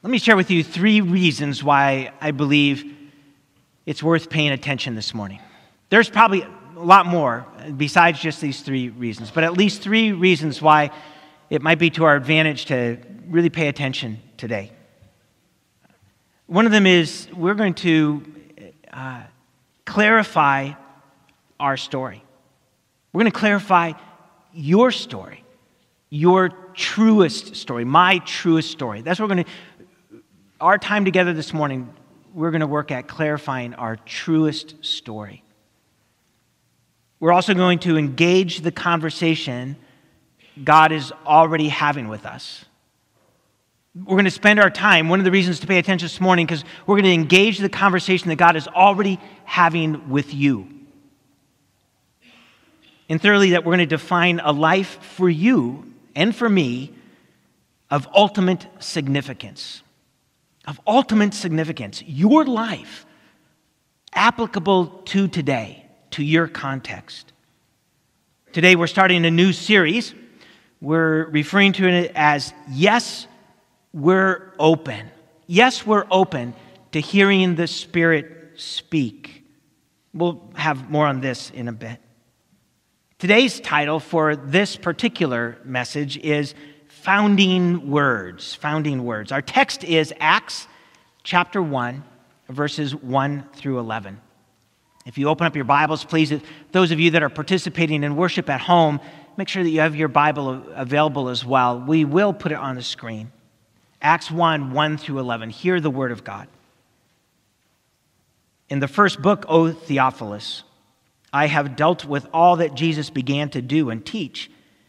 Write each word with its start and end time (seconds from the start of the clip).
Let 0.00 0.10
me 0.10 0.18
share 0.18 0.36
with 0.36 0.52
you 0.52 0.62
three 0.62 1.00
reasons 1.00 1.64
why 1.64 2.12
I 2.20 2.30
believe 2.30 2.96
it's 3.84 4.00
worth 4.00 4.30
paying 4.30 4.52
attention 4.52 4.94
this 4.94 5.12
morning. 5.12 5.40
There's 5.90 6.08
probably 6.08 6.42
a 6.42 6.80
lot 6.80 7.04
more 7.04 7.44
besides 7.76 8.20
just 8.20 8.40
these 8.40 8.60
three 8.60 8.90
reasons, 8.90 9.32
but 9.32 9.42
at 9.42 9.54
least 9.54 9.82
three 9.82 10.12
reasons 10.12 10.62
why 10.62 10.92
it 11.50 11.62
might 11.62 11.80
be 11.80 11.90
to 11.90 12.04
our 12.04 12.14
advantage 12.14 12.66
to 12.66 12.98
really 13.26 13.50
pay 13.50 13.66
attention 13.66 14.22
today. 14.36 14.70
One 16.46 16.64
of 16.64 16.70
them 16.70 16.86
is 16.86 17.26
we're 17.34 17.54
going 17.54 17.74
to 17.74 18.22
uh, 18.92 19.22
clarify 19.84 20.74
our 21.58 21.76
story. 21.76 22.22
We're 23.12 23.22
going 23.22 23.32
to 23.32 23.38
clarify 23.38 23.94
your 24.52 24.92
story, 24.92 25.42
your 26.08 26.50
truest 26.74 27.56
story, 27.56 27.84
my 27.84 28.18
truest 28.18 28.70
story. 28.70 29.00
That's 29.00 29.18
what 29.18 29.28
we're 29.28 29.34
going 29.34 29.44
to 29.44 29.50
our 30.60 30.78
time 30.78 31.04
together 31.04 31.32
this 31.32 31.52
morning, 31.52 31.92
we're 32.34 32.50
going 32.50 32.60
to 32.60 32.66
work 32.66 32.90
at 32.90 33.06
clarifying 33.06 33.74
our 33.74 33.96
truest 33.96 34.84
story. 34.84 35.42
We're 37.20 37.32
also 37.32 37.54
going 37.54 37.78
to 37.80 37.96
engage 37.96 38.60
the 38.60 38.72
conversation 38.72 39.76
God 40.62 40.90
is 40.90 41.12
already 41.24 41.68
having 41.68 42.08
with 42.08 42.26
us. 42.26 42.64
We're 43.94 44.16
going 44.16 44.24
to 44.24 44.30
spend 44.30 44.60
our 44.60 44.70
time, 44.70 45.08
one 45.08 45.20
of 45.20 45.24
the 45.24 45.30
reasons 45.30 45.60
to 45.60 45.66
pay 45.66 45.78
attention 45.78 46.06
this 46.06 46.20
morning, 46.20 46.46
because 46.46 46.64
we're 46.86 46.96
going 46.96 47.04
to 47.04 47.12
engage 47.12 47.58
the 47.58 47.68
conversation 47.68 48.28
that 48.28 48.36
God 48.36 48.56
is 48.56 48.68
already 48.68 49.18
having 49.44 50.10
with 50.10 50.34
you. 50.34 50.68
And 53.08 53.20
thirdly, 53.22 53.50
that 53.50 53.64
we're 53.64 53.76
going 53.76 53.78
to 53.78 53.86
define 53.86 54.40
a 54.40 54.52
life 54.52 55.02
for 55.02 55.28
you 55.28 55.92
and 56.14 56.34
for 56.34 56.48
me 56.48 56.92
of 57.90 58.06
ultimate 58.14 58.66
significance 58.80 59.82
of 60.68 60.78
ultimate 60.86 61.32
significance, 61.32 62.02
your 62.02 62.44
life 62.44 63.06
applicable 64.12 64.86
to 65.06 65.26
today, 65.26 65.86
to 66.10 66.22
your 66.22 66.46
context. 66.46 67.32
Today, 68.52 68.76
we're 68.76 68.86
starting 68.86 69.24
a 69.24 69.30
new 69.30 69.54
series. 69.54 70.14
We're 70.82 71.24
referring 71.30 71.72
to 71.74 71.88
it 71.88 72.12
as 72.14 72.52
Yes, 72.70 73.26
We're 73.94 74.52
Open. 74.58 75.10
Yes, 75.46 75.86
we're 75.86 76.06
open 76.10 76.52
to 76.92 77.00
hearing 77.00 77.54
the 77.54 77.66
Spirit 77.66 78.52
speak. 78.56 79.46
We'll 80.12 80.50
have 80.54 80.90
more 80.90 81.06
on 81.06 81.22
this 81.22 81.48
in 81.50 81.68
a 81.68 81.72
bit. 81.72 81.98
Today's 83.18 83.58
title 83.58 84.00
for 84.00 84.36
this 84.36 84.76
particular 84.76 85.58
message 85.64 86.18
is 86.18 86.54
founding 87.02 87.90
words. 87.90 88.54
Founding 88.56 89.04
words. 89.04 89.32
Our 89.32 89.42
text 89.42 89.84
is 89.84 90.12
Acts 90.18 90.66
chapter 91.22 91.62
1, 91.62 92.02
verses 92.48 92.94
1 92.94 93.44
through 93.54 93.78
11. 93.78 94.20
If 95.06 95.16
you 95.16 95.28
open 95.28 95.46
up 95.46 95.54
your 95.54 95.64
Bibles, 95.64 96.04
please, 96.04 96.32
those 96.72 96.90
of 96.90 97.00
you 97.00 97.12
that 97.12 97.22
are 97.22 97.28
participating 97.28 98.02
in 98.02 98.16
worship 98.16 98.50
at 98.50 98.60
home, 98.60 99.00
make 99.36 99.48
sure 99.48 99.62
that 99.62 99.70
you 99.70 99.80
have 99.80 99.96
your 99.96 100.08
Bible 100.08 100.62
available 100.74 101.28
as 101.28 101.44
well. 101.44 101.80
We 101.80 102.04
will 102.04 102.32
put 102.32 102.52
it 102.52 102.58
on 102.58 102.74
the 102.74 102.82
screen. 102.82 103.32
Acts 104.02 104.30
1, 104.30 104.72
1 104.72 104.98
through 104.98 105.18
11. 105.18 105.50
Hear 105.50 105.80
the 105.80 105.90
word 105.90 106.12
of 106.12 106.24
God. 106.24 106.48
In 108.68 108.80
the 108.80 108.88
first 108.88 109.22
book, 109.22 109.46
O 109.48 109.72
Theophilus, 109.72 110.62
I 111.32 111.46
have 111.46 111.76
dealt 111.76 112.04
with 112.04 112.26
all 112.32 112.56
that 112.56 112.74
Jesus 112.74 113.08
began 113.08 113.50
to 113.50 113.62
do 113.62 113.90
and 113.90 114.04
teach 114.04 114.50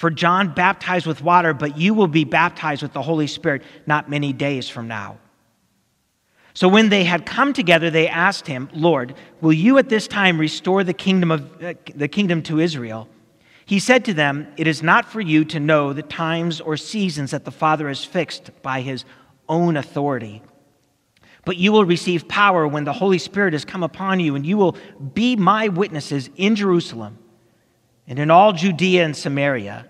For 0.00 0.08
John 0.08 0.54
baptized 0.54 1.06
with 1.06 1.20
water, 1.20 1.52
but 1.52 1.76
you 1.76 1.92
will 1.92 2.06
be 2.06 2.24
baptized 2.24 2.80
with 2.80 2.94
the 2.94 3.02
Holy 3.02 3.26
Spirit 3.26 3.62
not 3.84 4.08
many 4.08 4.32
days 4.32 4.66
from 4.66 4.88
now. 4.88 5.18
So 6.54 6.68
when 6.68 6.88
they 6.88 7.04
had 7.04 7.26
come 7.26 7.52
together, 7.52 7.90
they 7.90 8.08
asked 8.08 8.46
him, 8.46 8.70
Lord, 8.72 9.14
will 9.42 9.52
you 9.52 9.76
at 9.76 9.90
this 9.90 10.08
time 10.08 10.40
restore 10.40 10.84
the 10.84 10.94
kingdom, 10.94 11.30
of, 11.30 11.62
uh, 11.62 11.74
the 11.94 12.08
kingdom 12.08 12.40
to 12.44 12.60
Israel? 12.60 13.10
He 13.66 13.78
said 13.78 14.06
to 14.06 14.14
them, 14.14 14.50
It 14.56 14.66
is 14.66 14.82
not 14.82 15.04
for 15.04 15.20
you 15.20 15.44
to 15.44 15.60
know 15.60 15.92
the 15.92 16.00
times 16.02 16.62
or 16.62 16.78
seasons 16.78 17.32
that 17.32 17.44
the 17.44 17.50
Father 17.50 17.86
has 17.86 18.02
fixed 18.02 18.50
by 18.62 18.80
his 18.80 19.04
own 19.50 19.76
authority. 19.76 20.42
But 21.44 21.58
you 21.58 21.72
will 21.72 21.84
receive 21.84 22.26
power 22.26 22.66
when 22.66 22.84
the 22.84 22.94
Holy 22.94 23.18
Spirit 23.18 23.52
has 23.52 23.66
come 23.66 23.82
upon 23.82 24.18
you, 24.18 24.34
and 24.34 24.46
you 24.46 24.56
will 24.56 24.78
be 25.12 25.36
my 25.36 25.68
witnesses 25.68 26.30
in 26.36 26.56
Jerusalem 26.56 27.18
and 28.06 28.18
in 28.18 28.30
all 28.30 28.54
Judea 28.54 29.04
and 29.04 29.14
Samaria 29.14 29.89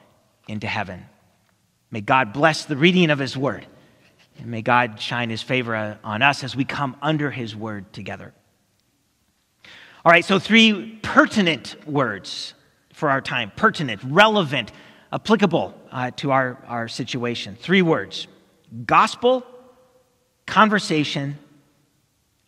into 0.47 0.67
heaven. 0.67 1.05
May 1.91 2.01
God 2.01 2.33
bless 2.33 2.65
the 2.65 2.77
reading 2.77 3.09
of 3.09 3.19
his 3.19 3.35
word. 3.37 3.65
And 4.37 4.47
may 4.47 4.61
God 4.61 4.99
shine 4.99 5.29
his 5.29 5.41
favor 5.41 5.99
on 6.03 6.21
us 6.21 6.43
as 6.43 6.55
we 6.55 6.65
come 6.65 6.95
under 7.01 7.29
his 7.29 7.55
word 7.55 7.91
together. 7.93 8.33
All 10.03 10.11
right, 10.11 10.25
so 10.25 10.39
three 10.39 10.97
pertinent 11.03 11.75
words 11.87 12.53
for 12.93 13.09
our 13.09 13.21
time 13.21 13.51
pertinent, 13.55 14.01
relevant, 14.03 14.71
applicable 15.13 15.73
uh, 15.91 16.11
to 16.11 16.31
our, 16.31 16.57
our 16.67 16.87
situation. 16.87 17.55
Three 17.55 17.81
words 17.81 18.27
gospel, 18.85 19.45
conversation, 20.47 21.37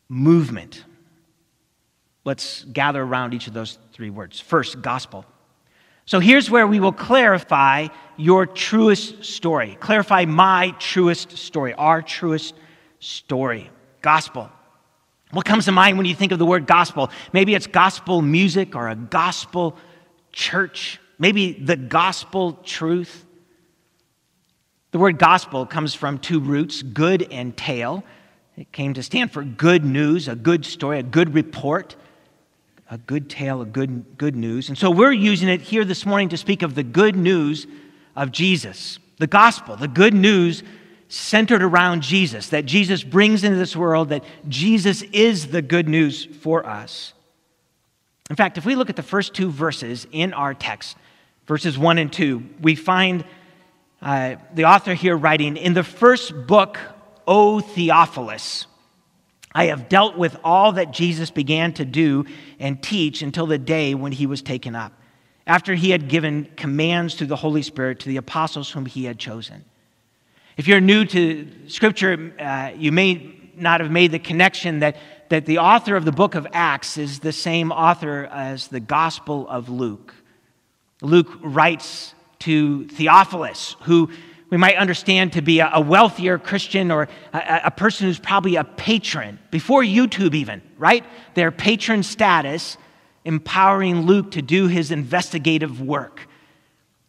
movement. 0.08 0.84
Let's 2.25 2.64
gather 2.64 3.04
around 3.04 3.34
each 3.34 3.48
of 3.48 3.54
those 3.54 3.78
three 3.92 4.10
words. 4.10 4.40
First, 4.40 4.81
gospel. 4.81 5.25
So 6.06 6.19
here's 6.19 6.50
where 6.50 6.68
we 6.68 6.80
will 6.80 6.91
clarify 6.91 7.88
your 8.18 8.46
truest 8.46 9.24
story. 9.24 9.78
Clarify 9.80 10.25
my 10.25 10.72
truest 10.80 11.38
story, 11.38 11.74
our 11.74 12.02
truest 12.02 12.56
story. 13.00 13.69
Gospel. 14.02 14.50
What 15.31 15.46
comes 15.46 15.66
to 15.66 15.72
mind 15.72 15.97
when 15.97 16.06
you 16.06 16.13
think 16.13 16.31
of 16.31 16.40
the 16.40 16.46
word 16.46 16.68
gospel? 16.68 17.09
Maybe 17.31 17.56
it's 17.56 17.68
gospel 17.68 18.22
music 18.22 18.75
or 18.75 18.90
a 18.90 18.96
gospel 18.96 19.75
church. 20.31 21.00
Maybe 21.18 21.53
the 21.53 21.78
gospel 21.78 22.53
truth. 22.63 23.25
The 24.92 25.00
word 25.00 25.18
gospel 25.18 25.66
comes 25.66 25.96
from 25.96 26.19
two 26.19 26.40
roots, 26.40 26.84
good 26.84 27.28
and 27.31 27.56
tale. 27.58 28.03
It 28.58 28.72
came 28.72 28.94
to 28.94 29.02
stand 29.02 29.31
for 29.31 29.44
good 29.44 29.84
news, 29.84 30.27
a 30.27 30.36
good 30.36 30.66
story, 30.66 31.00
a 31.00 31.04
good 31.04 31.33
report 31.33 31.95
a 32.94 32.98
good 33.00 33.28
tale 33.28 33.60
of 33.60 33.74
good, 33.74 34.19
good 34.19 34.36
news. 34.36 34.69
And 34.69 34.78
so 34.78 34.92
we're 34.92 35.12
using 35.12 35.50
it 35.50 35.62
here 35.62 35.84
this 35.84 36.06
morning 36.06 36.30
to 36.30 36.38
speak 36.38 36.62
of 36.62 36.75
the 36.75 36.84
good 36.84 37.16
news 37.16 37.66
of 38.16 38.31
Jesus, 38.31 39.00
the 39.18 39.25
gospel, 39.25 39.75
the 39.75 39.88
good 39.88 40.13
news 40.13 40.62
centered 41.07 41.63
around 41.63 42.04
Jesus, 42.04 42.50
that 42.50 42.66
Jesus 42.66 43.04
brings 43.04 43.44
into 43.44 43.57
this 43.57 43.75
world, 43.75 44.10
that 44.10 44.24
Jesus 44.48 45.01
is 45.12 45.48
the 45.48 45.63
good 45.63 45.90
news 45.90 46.25
for 46.25 46.68
us. 46.68 47.13
In 48.30 48.36
fact, 48.36 48.60
if 48.60 48.66
we 48.66 48.75
look 48.75 48.92
at 48.92 48.96
the 48.96 49.01
first 49.01 49.34
two 49.34 49.50
verses 49.50 50.06
in 50.12 50.31
our 50.31 50.54
text, 50.54 50.96
verses 51.48 51.80
1 51.80 51.98
and 51.98 52.13
2, 52.13 52.48
we 52.62 52.75
find 52.75 53.25
uh, 54.04 54.36
the 54.54 54.66
author 54.66 54.94
here 54.94 55.18
writing, 55.18 55.57
In 55.57 55.74
the 55.74 55.84
first 55.84 56.46
book, 56.46 56.78
O 57.25 57.60
Theophilus, 57.60 58.68
I 59.53 59.65
have 59.65 59.89
dealt 59.89 60.17
with 60.17 60.38
all 60.44 60.73
that 60.73 60.91
Jesus 60.91 61.29
began 61.29 61.73
to 61.73 61.85
do 61.85 62.25
and 62.59 62.81
teach 62.81 63.21
until 63.21 63.45
the 63.45 63.57
day 63.57 63.94
when 63.94 64.11
he 64.11 64.25
was 64.25 64.41
taken 64.41 64.75
up, 64.75 64.94
after 65.45 65.75
he 65.75 65.91
had 65.91 66.07
given 66.07 66.50
commands 66.55 67.15
through 67.15 67.27
the 67.27 67.35
Holy 67.35 67.61
Spirit 67.61 68.00
to 68.01 68.09
the 68.09 68.17
apostles 68.17 68.71
whom 68.71 68.85
he 68.85 69.05
had 69.05 69.19
chosen. 69.19 69.63
If 70.57 70.67
you're 70.67 70.81
new 70.81 71.05
to 71.05 71.47
Scripture, 71.67 72.33
uh, 72.39 72.71
you 72.75 72.91
may 72.91 73.35
not 73.55 73.79
have 73.81 73.91
made 73.91 74.11
the 74.11 74.19
connection 74.19 74.79
that, 74.79 74.97
that 75.29 75.45
the 75.45 75.59
author 75.59 75.95
of 75.95 76.05
the 76.05 76.11
book 76.11 76.35
of 76.35 76.47
Acts 76.53 76.97
is 76.97 77.19
the 77.19 77.31
same 77.31 77.71
author 77.71 78.25
as 78.31 78.67
the 78.67 78.79
Gospel 78.79 79.47
of 79.47 79.69
Luke. 79.69 80.13
Luke 81.01 81.39
writes 81.41 82.13
to 82.39 82.88
Theophilus, 82.88 83.75
who 83.81 84.09
we 84.53 84.57
might 84.57 84.75
understand 84.75 85.33
to 85.33 85.41
be 85.41 85.61
a, 85.61 85.81
wealthier 85.81 86.38
Christian 86.38 86.91
or 86.91 87.07
a, 87.33 87.61
a 87.65 87.71
person 87.71 88.05
who's 88.05 88.19
probably 88.19 88.55
a 88.55 88.63
patron, 88.63 89.39
before 89.50 89.81
YouTube 89.81 90.35
even, 90.35 90.61
right? 90.77 91.03
Their 91.33 91.51
patron 91.51 92.03
status, 92.03 92.77
empowering 93.25 94.01
Luke 94.01 94.29
to 94.33 94.44
do 94.44 94.67
his 94.67 94.91
investigative 94.91 95.81
work. 95.81 96.27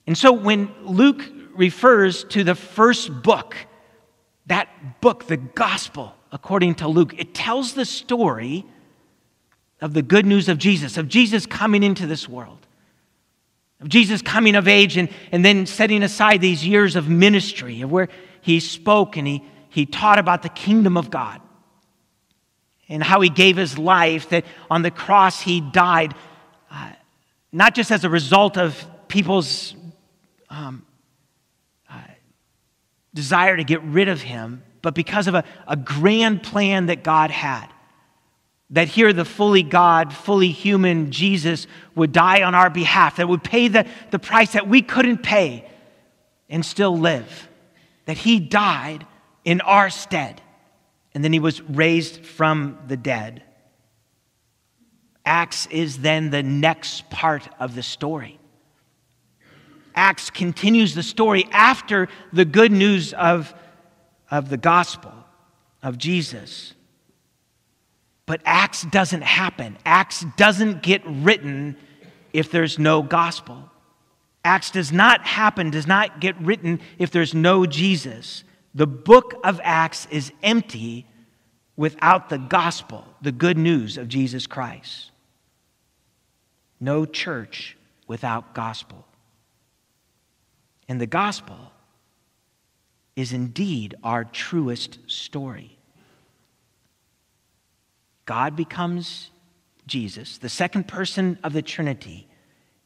And 0.07 0.17
so 0.17 0.33
when 0.33 0.73
Luke 0.85 1.23
refers 1.55 2.25
to 2.31 2.45
the 2.45 2.55
first 2.55 3.23
book, 3.23 3.55
that 4.47 5.03
book, 5.03 5.27
the 5.27 5.37
gospel, 5.37 6.15
according 6.33 6.77
to 6.77 6.89
Luke, 6.89 7.13
it 7.19 7.35
tells 7.35 7.75
the 7.75 7.85
story 7.85 8.65
of 9.83 9.93
the 9.93 10.01
good 10.01 10.25
news 10.25 10.49
of 10.49 10.57
Jesus, 10.57 10.97
of 10.97 11.09
Jesus 11.09 11.45
coming 11.45 11.83
into 11.83 12.07
this 12.07 12.27
world 12.27 12.64
Jesus 13.87 14.23
coming 14.23 14.55
of 14.55 14.69
age 14.69 14.97
and, 14.97 15.09
and 15.33 15.45
then 15.45 15.67
setting 15.67 16.03
aside 16.03 16.41
these 16.41 16.67
years 16.67 16.97
of 16.97 17.09
ministry, 17.09 17.83
of 17.83 17.91
where 17.91 18.09
he 18.41 18.61
spoke 18.61 19.17
and 19.17 19.27
he, 19.27 19.45
he 19.69 19.87
taught 19.87 20.19
about 20.19 20.43
the 20.43 20.49
kingdom 20.49 20.97
of 20.97 21.11
God 21.11 21.41
and 22.89 23.03
how 23.03 23.21
he 23.21 23.29
gave 23.29 23.57
his 23.57 23.79
life, 23.79 24.29
that 24.31 24.45
on 24.71 24.83
the 24.83 24.91
cross 24.91 25.41
he 25.41 25.61
died, 25.61 26.15
uh, 26.71 26.93
not 27.53 27.75
just 27.75 27.91
as 27.91 28.05
a 28.05 28.11
result 28.11 28.59
of 28.59 28.87
people's 29.09 29.75
um, 30.51 30.85
uh, 31.91 31.99
desire 33.13 33.57
to 33.57 33.65
get 33.65 33.83
rid 33.83 34.09
of 34.09 34.21
him, 34.21 34.63
but 34.83 34.95
because 34.95 35.27
of 35.27 35.35
a, 35.35 35.45
a 35.67 35.77
grand 35.77 36.43
plan 36.43 36.87
that 36.87 37.03
God 37.03 37.31
had. 37.31 37.69
That 38.71 38.89
here, 38.89 39.13
the 39.13 39.25
fully 39.25 39.63
God, 39.63 40.13
fully 40.13 40.51
human 40.51 41.13
Jesus 41.13 41.67
would 41.95 42.13
die 42.13 42.43
on 42.43 42.55
our 42.55 42.71
behalf, 42.71 43.17
that 43.17 43.29
would 43.29 43.45
pay 43.45 43.69
the, 43.69 43.87
the 44.11 44.19
price 44.19 44.53
that 44.53 44.69
we 44.69 44.83
couldn't 44.83 45.23
pay 45.23 45.71
and 46.49 46.65
still 46.65 46.97
live. 46.97 47.49
That 48.07 48.19
he 48.19 48.41
died 48.41 49.07
in 49.45 49.61
our 49.61 49.91
stead, 49.91 50.41
and 51.15 51.23
then 51.23 51.33
he 51.33 51.41
was 51.41 51.61
raised 51.63 52.25
from 52.25 52.79
the 52.89 52.97
dead. 52.97 53.43
Acts 55.25 55.67
is 55.67 55.99
then 55.99 56.31
the 56.31 56.43
next 56.43 57.09
part 57.11 57.49
of 57.59 57.75
the 57.75 57.83
story. 57.83 58.39
Acts 59.95 60.31
continues 60.31 60.95
the 60.95 61.03
story 61.03 61.47
after 61.53 62.09
the 62.33 62.45
good 62.45 62.73
news 62.73 63.13
of, 63.15 63.55
of 64.31 64.49
the 64.49 64.57
gospel 64.57 65.13
of 65.83 65.99
Jesus. 65.99 66.75
But 68.27 68.41
Acts 68.45 68.83
doesn't 68.83 69.23
happen. 69.23 69.77
Acts 69.85 70.25
doesn't 70.37 70.83
get 70.83 71.03
written 71.07 71.77
if 72.33 72.51
there's 72.51 72.79
no 72.79 73.03
gospel. 73.03 73.71
Acts 74.45 74.71
does 74.71 74.93
not 74.93 75.27
happen, 75.27 75.71
does 75.71 75.87
not 75.87 76.21
get 76.21 76.39
written 76.41 76.81
if 76.99 77.11
there's 77.11 77.35
no 77.35 77.67
Jesus. 77.67 78.45
The 78.75 78.87
book 78.87 79.35
of 79.45 79.61
Acts 79.63 80.07
is 80.11 80.33
empty 80.43 81.07
without 81.77 82.29
the 82.29 82.39
gospel, 82.39 83.07
the 83.23 83.33
good 83.33 83.59
news 83.59 83.97
of 83.99 84.09
Jesus 84.09 84.47
Christ. 84.47 85.11
No 86.81 87.05
church 87.07 87.77
without 88.07 88.55
gospel. 88.55 89.07
And 90.89 91.01
the 91.01 91.07
gospel 91.07 91.73
is 93.17 93.33
indeed 93.33 93.95
our 94.03 94.25
truest 94.25 94.99
story. 95.07 95.79
God 98.25 98.57
becomes 98.57 99.31
Jesus, 99.87 100.39
the 100.39 100.49
second 100.49 100.89
person 100.89 101.39
of 101.45 101.53
the 101.53 101.63
Trinity. 101.63 102.27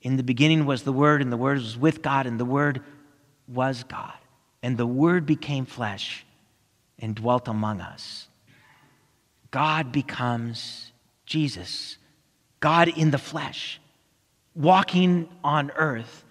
In 0.03 0.17
the 0.17 0.23
beginning 0.23 0.67
was 0.67 0.83
the 0.83 0.93
Word, 0.93 1.23
and 1.23 1.33
the 1.33 1.37
Word 1.37 1.59
was 1.59 1.77
with 1.77 2.03
God, 2.03 2.27
and 2.27 2.39
the 2.39 2.45
Word 2.45 2.83
was 3.47 3.85
God. 3.85 4.15
And 4.63 4.77
the 4.77 4.87
Word 4.87 5.27
became 5.27 5.67
flesh 5.67 6.25
and 6.99 7.15
dwelt 7.15 7.49
among 7.49 7.81
us. 7.81 8.29
God 9.51 9.93
becomes 9.93 10.93
Jesus, 11.25 11.97
God 12.61 12.89
in 12.89 13.11
the 13.11 13.19
flesh, 13.19 13.81
walking 14.55 15.29
on 15.45 15.71
earth, 15.77 16.25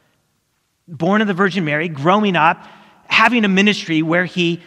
born 0.87 1.21
of 1.21 1.27
the 1.27 1.33
Virgin 1.33 1.65
Mary, 1.65 1.87
growing 1.87 2.35
up, 2.35 2.67
having 3.07 3.45
a 3.45 3.49
ministry 3.49 4.01
where 4.01 4.25
he 4.25 4.61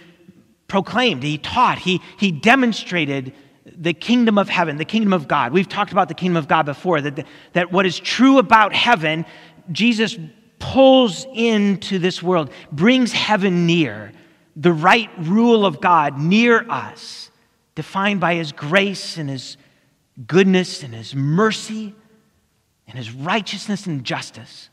proclaimed, 0.66 1.22
he 1.22 1.36
taught, 1.36 1.78
he, 1.78 2.00
he 2.16 2.32
demonstrated 2.32 3.32
the 3.76 3.93
kingdom 3.93 4.38
of 4.38 4.49
heaven, 4.49 4.76
the 4.76 4.84
kingdom 4.84 5.12
of 5.12 5.28
God. 5.28 5.52
We've 5.52 5.69
talked 5.69 5.93
about 5.93 6.08
the 6.08 6.14
kingdom 6.14 6.37
of 6.37 6.49
God 6.49 6.67
before, 6.67 7.00
that, 7.00 7.26
that 7.52 7.72
what 7.72 7.87
is 7.87 7.99
true 7.99 8.38
about 8.38 8.75
heaven, 8.75 9.25
Jesus 9.72 10.19
pulls 10.58 11.26
into 11.32 11.99
this 11.99 12.22
world, 12.22 12.50
brings 12.70 13.12
heaven 13.12 13.67
near, 13.67 14.12
the 14.56 14.72
right 14.72 15.11
rule 15.19 15.64
of 15.64 15.81
God 15.81 16.19
near 16.19 16.69
us, 16.70 17.31
defined 17.75 18.20
by 18.20 18.34
his 18.34 18.52
grace 18.52 19.17
and 19.17 19.31
his 19.31 19.56
goodness 20.26 20.82
and 20.82 20.94
his 20.94 21.14
mercy 21.14 21.94
and 22.87 22.99
his 22.99 23.11
righteousness 23.11 23.87
and 23.87 24.05
justice. 24.05 24.69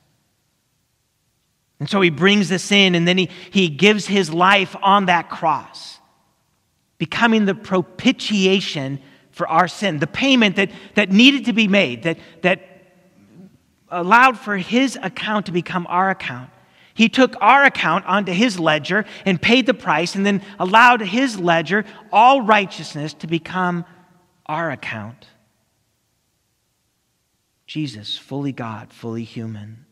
And 1.79 1.89
so 1.89 2.01
he 2.01 2.09
brings 2.09 2.49
this 2.49 2.71
in, 2.71 2.95
and 2.95 3.07
then 3.07 3.17
he, 3.17 3.29
he 3.51 3.69
gives 3.69 4.07
his 4.07 4.33
life 4.33 4.75
on 4.81 5.05
that 5.05 5.29
cross 5.29 5.99
becoming 6.97 7.45
the 7.45 7.55
propitiation 7.55 8.99
for 9.31 9.47
our 9.47 9.67
sin, 9.67 9.99
the 9.99 10.07
payment 10.07 10.55
that, 10.55 10.71
that 10.95 11.11
needed 11.11 11.45
to 11.45 11.53
be 11.53 11.67
made, 11.67 12.03
that, 12.03 12.17
that 12.41 12.61
allowed 13.89 14.37
for 14.37 14.57
his 14.57 14.97
account 15.01 15.45
to 15.45 15.51
become 15.51 15.85
our 15.89 16.09
account. 16.09 16.49
He 16.93 17.09
took 17.09 17.35
our 17.39 17.63
account 17.63 18.05
onto 18.05 18.31
his 18.31 18.59
ledger 18.59 19.05
and 19.25 19.39
paid 19.39 19.67
the 19.67 19.73
price, 19.75 20.15
and 20.15 20.25
then 20.25 20.41
allowed 20.57 21.01
his 21.01 21.39
ledger, 21.39 21.85
all 22.11 22.41
righteousness, 22.41 23.13
to 23.15 23.27
become 23.27 23.85
our 24.47 24.71
account. 24.71 25.27
Jesus, 27.67 28.17
fully 28.17 28.51
God, 28.51 28.91
fully 28.91 29.23
human. 29.23 29.85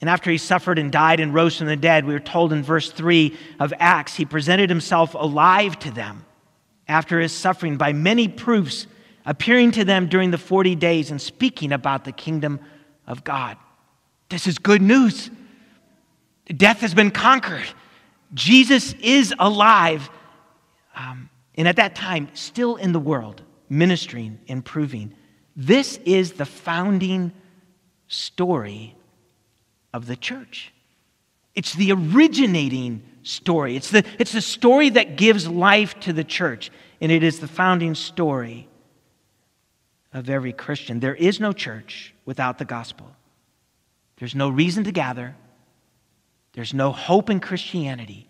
And 0.00 0.08
after 0.08 0.30
he 0.30 0.38
suffered 0.38 0.78
and 0.78 0.92
died 0.92 1.18
and 1.18 1.34
rose 1.34 1.58
from 1.58 1.66
the 1.66 1.76
dead, 1.76 2.04
we 2.04 2.14
are 2.14 2.20
told 2.20 2.52
in 2.52 2.62
verse 2.62 2.90
3 2.90 3.36
of 3.58 3.72
Acts, 3.78 4.14
he 4.14 4.24
presented 4.24 4.70
himself 4.70 5.14
alive 5.14 5.78
to 5.80 5.90
them 5.90 6.24
after 6.86 7.20
his 7.20 7.32
suffering 7.32 7.76
by 7.76 7.92
many 7.92 8.28
proofs, 8.28 8.86
appearing 9.26 9.72
to 9.72 9.84
them 9.84 10.08
during 10.08 10.30
the 10.30 10.38
40 10.38 10.76
days 10.76 11.10
and 11.10 11.20
speaking 11.20 11.72
about 11.72 12.04
the 12.04 12.12
kingdom 12.12 12.60
of 13.06 13.24
God. 13.24 13.56
This 14.28 14.46
is 14.46 14.58
good 14.58 14.82
news. 14.82 15.30
Death 16.46 16.80
has 16.80 16.94
been 16.94 17.10
conquered. 17.10 17.66
Jesus 18.34 18.94
is 19.00 19.34
alive. 19.38 20.08
Um, 20.94 21.28
and 21.56 21.66
at 21.66 21.76
that 21.76 21.94
time, 21.94 22.28
still 22.34 22.76
in 22.76 22.92
the 22.92 23.00
world, 23.00 23.42
ministering 23.68 24.38
and 24.48 24.64
proving. 24.64 25.14
This 25.56 25.98
is 26.04 26.32
the 26.32 26.46
founding 26.46 27.32
story 28.06 28.94
of 29.92 30.06
the 30.06 30.16
church. 30.16 30.72
It's 31.54 31.74
the 31.74 31.92
originating 31.92 33.02
story. 33.22 33.76
It's 33.76 33.90
the, 33.90 34.04
it's 34.18 34.32
the 34.32 34.40
story 34.40 34.90
that 34.90 35.16
gives 35.16 35.48
life 35.48 35.98
to 36.00 36.12
the 36.12 36.24
church, 36.24 36.70
and 37.00 37.10
it 37.10 37.22
is 37.22 37.40
the 37.40 37.48
founding 37.48 37.94
story 37.94 38.68
of 40.12 40.30
every 40.30 40.52
Christian. 40.52 41.00
There 41.00 41.14
is 41.14 41.40
no 41.40 41.52
church 41.52 42.14
without 42.24 42.58
the 42.58 42.64
gospel. 42.64 43.10
There's 44.18 44.34
no 44.34 44.48
reason 44.48 44.84
to 44.84 44.92
gather. 44.92 45.36
There's 46.52 46.72
no 46.72 46.92
hope 46.92 47.28
in 47.28 47.40
Christianity 47.40 48.28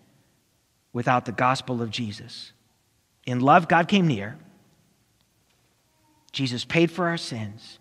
without 0.93 1.25
the 1.25 1.33
gospel 1.33 1.83
of 1.83 1.91
Jesus. 1.91 2.53
In 3.27 3.41
love, 3.41 3.69
God 3.69 3.89
came 3.89 4.09
near. 4.09 4.39
Jesus 6.33 6.65
paid 6.65 6.91
for 6.91 7.09
our 7.09 7.17
sins. 7.17 7.79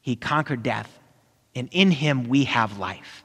He 0.00 0.16
conquered 0.16 0.62
death 0.62 0.99
and 1.54 1.68
in 1.72 1.90
him 1.90 2.28
we 2.28 2.44
have 2.44 2.78
life. 2.78 3.24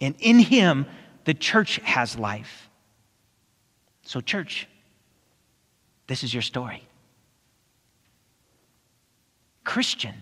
And 0.00 0.14
in 0.18 0.38
him 0.38 0.86
the 1.24 1.34
church 1.34 1.76
has 1.84 2.18
life. 2.18 2.68
So, 4.02 4.20
church, 4.20 4.68
this 6.06 6.22
is 6.22 6.32
your 6.32 6.42
story. 6.42 6.86
Christian, 9.64 10.14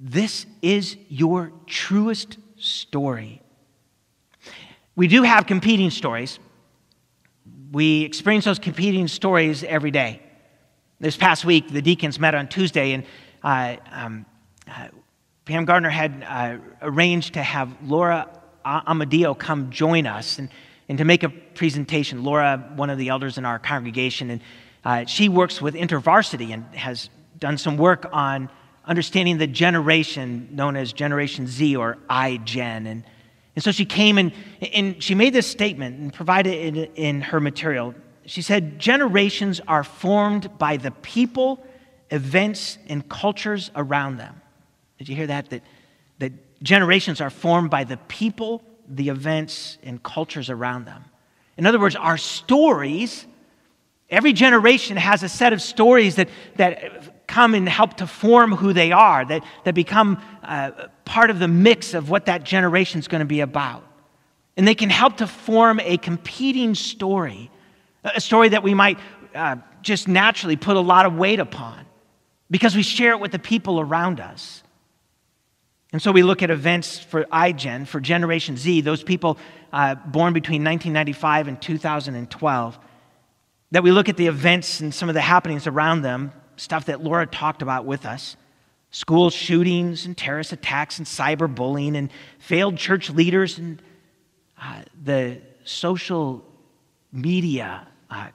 this 0.00 0.46
is 0.62 0.96
your 1.08 1.52
truest 1.66 2.38
story. 2.56 3.40
We 4.96 5.06
do 5.06 5.22
have 5.22 5.46
competing 5.46 5.90
stories. 5.90 6.40
We 7.70 8.02
experience 8.02 8.44
those 8.44 8.58
competing 8.58 9.06
stories 9.06 9.62
every 9.62 9.92
day. 9.92 10.20
This 10.98 11.16
past 11.16 11.44
week, 11.44 11.70
the 11.70 11.80
deacons 11.80 12.18
met 12.18 12.34
on 12.34 12.48
Tuesday, 12.48 12.92
and 12.92 13.04
uh, 13.44 13.76
um, 13.92 14.26
uh, 14.66 14.88
Pam 15.48 15.64
Gardner 15.64 15.90
had 15.90 16.24
uh, 16.28 16.58
arranged 16.82 17.34
to 17.34 17.42
have 17.42 17.74
Laura 17.82 18.28
Amadeo 18.64 19.34
come 19.34 19.70
join 19.70 20.06
us. 20.06 20.38
And, 20.38 20.50
and 20.88 20.98
to 20.98 21.04
make 21.04 21.22
a 21.22 21.28
presentation. 21.28 22.24
Laura, 22.24 22.72
one 22.76 22.90
of 22.90 22.98
the 22.98 23.08
elders 23.08 23.38
in 23.38 23.44
our 23.44 23.58
congregation, 23.58 24.30
and 24.30 24.40
uh, 24.84 25.04
she 25.04 25.28
works 25.28 25.60
with 25.60 25.74
InterVarsity 25.74 26.52
and 26.52 26.64
has 26.74 27.10
done 27.38 27.58
some 27.58 27.76
work 27.76 28.06
on 28.12 28.48
understanding 28.84 29.38
the 29.38 29.46
generation 29.46 30.48
known 30.52 30.76
as 30.76 30.92
Generation 30.92 31.46
Z 31.46 31.76
or 31.76 31.98
iGen. 32.08 32.86
And, 32.86 33.04
and 33.54 33.62
so 33.62 33.70
she 33.70 33.84
came 33.84 34.18
and, 34.18 34.32
and 34.72 35.02
she 35.02 35.14
made 35.14 35.34
this 35.34 35.46
statement 35.46 35.98
and 35.98 36.12
provided 36.12 36.76
it 36.76 36.92
in 36.94 37.20
her 37.20 37.40
material. 37.40 37.94
She 38.24 38.40
said, 38.42 38.78
Generations 38.78 39.60
are 39.68 39.84
formed 39.84 40.58
by 40.58 40.78
the 40.78 40.90
people, 40.90 41.64
events, 42.10 42.78
and 42.88 43.06
cultures 43.08 43.70
around 43.74 44.16
them. 44.16 44.40
Did 44.98 45.08
you 45.08 45.16
hear 45.16 45.28
that? 45.28 45.50
That, 45.50 45.62
that 46.18 46.32
generations 46.62 47.20
are 47.20 47.30
formed 47.30 47.70
by 47.70 47.84
the 47.84 47.96
people, 47.96 48.62
the 48.88 49.08
events, 49.08 49.78
and 49.82 50.02
cultures 50.02 50.50
around 50.50 50.84
them. 50.84 51.04
In 51.56 51.66
other 51.66 51.80
words, 51.80 51.96
our 51.96 52.18
stories, 52.18 53.26
every 54.10 54.32
generation 54.32 54.96
has 54.96 55.22
a 55.22 55.28
set 55.28 55.52
of 55.52 55.62
stories 55.62 56.16
that, 56.16 56.28
that 56.56 57.26
come 57.26 57.54
and 57.54 57.68
help 57.68 57.94
to 57.94 58.06
form 58.06 58.52
who 58.52 58.72
they 58.72 58.92
are, 58.92 59.24
that, 59.24 59.44
that 59.64 59.74
become 59.74 60.20
uh, 60.42 60.70
part 61.04 61.30
of 61.30 61.38
the 61.38 61.48
mix 61.48 61.94
of 61.94 62.10
what 62.10 62.26
that 62.26 62.44
generation 62.44 62.98
is 62.98 63.08
going 63.08 63.20
to 63.20 63.26
be 63.26 63.40
about. 63.40 63.84
And 64.56 64.66
they 64.66 64.74
can 64.74 64.90
help 64.90 65.18
to 65.18 65.26
form 65.26 65.78
a 65.80 65.98
competing 65.98 66.74
story, 66.74 67.50
a 68.02 68.20
story 68.20 68.48
that 68.48 68.62
we 68.62 68.74
might 68.74 68.98
uh, 69.34 69.56
just 69.82 70.08
naturally 70.08 70.56
put 70.56 70.76
a 70.76 70.80
lot 70.80 71.06
of 71.06 71.14
weight 71.14 71.38
upon 71.38 71.86
because 72.50 72.74
we 72.74 72.82
share 72.82 73.12
it 73.12 73.20
with 73.20 73.30
the 73.30 73.38
people 73.38 73.78
around 73.78 74.20
us. 74.20 74.62
And 75.92 76.02
so 76.02 76.12
we 76.12 76.22
look 76.22 76.42
at 76.42 76.50
events 76.50 76.98
for 76.98 77.24
iGen, 77.24 77.86
for 77.86 78.00
Generation 78.00 78.56
Z, 78.56 78.82
those 78.82 79.02
people 79.02 79.38
uh, 79.72 79.94
born 79.94 80.34
between 80.34 80.62
1995 80.62 81.48
and 81.48 81.62
2012, 81.62 82.78
that 83.70 83.82
we 83.82 83.90
look 83.90 84.08
at 84.08 84.16
the 84.16 84.26
events 84.26 84.80
and 84.80 84.92
some 84.92 85.08
of 85.08 85.14
the 85.14 85.20
happenings 85.20 85.66
around 85.66 86.02
them, 86.02 86.32
stuff 86.56 86.86
that 86.86 87.02
Laura 87.02 87.26
talked 87.26 87.62
about 87.62 87.86
with 87.86 88.04
us. 88.04 88.36
School 88.90 89.30
shootings 89.30 90.06
and 90.06 90.16
terrorist 90.16 90.52
attacks 90.52 90.98
and 90.98 91.06
cyberbullying 91.06 91.94
and 91.94 92.10
failed 92.38 92.76
church 92.76 93.10
leaders 93.10 93.58
and 93.58 93.82
uh, 94.60 94.82
the 95.02 95.40
social 95.64 96.44
media, 97.12 97.86
uh, 98.10 98.28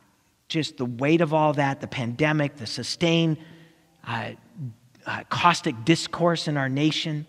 just 0.48 0.78
the 0.78 0.86
weight 0.86 1.22
of 1.22 1.34
all 1.34 1.54
that, 1.54 1.82
the 1.82 1.88
pandemic, 1.88 2.56
the 2.58 2.66
sustained 2.66 3.38
uh, 4.08 4.32
uh 5.06 5.24
caustic 5.30 5.84
discourse 5.84 6.48
in 6.48 6.56
our 6.56 6.70
nation 6.70 7.26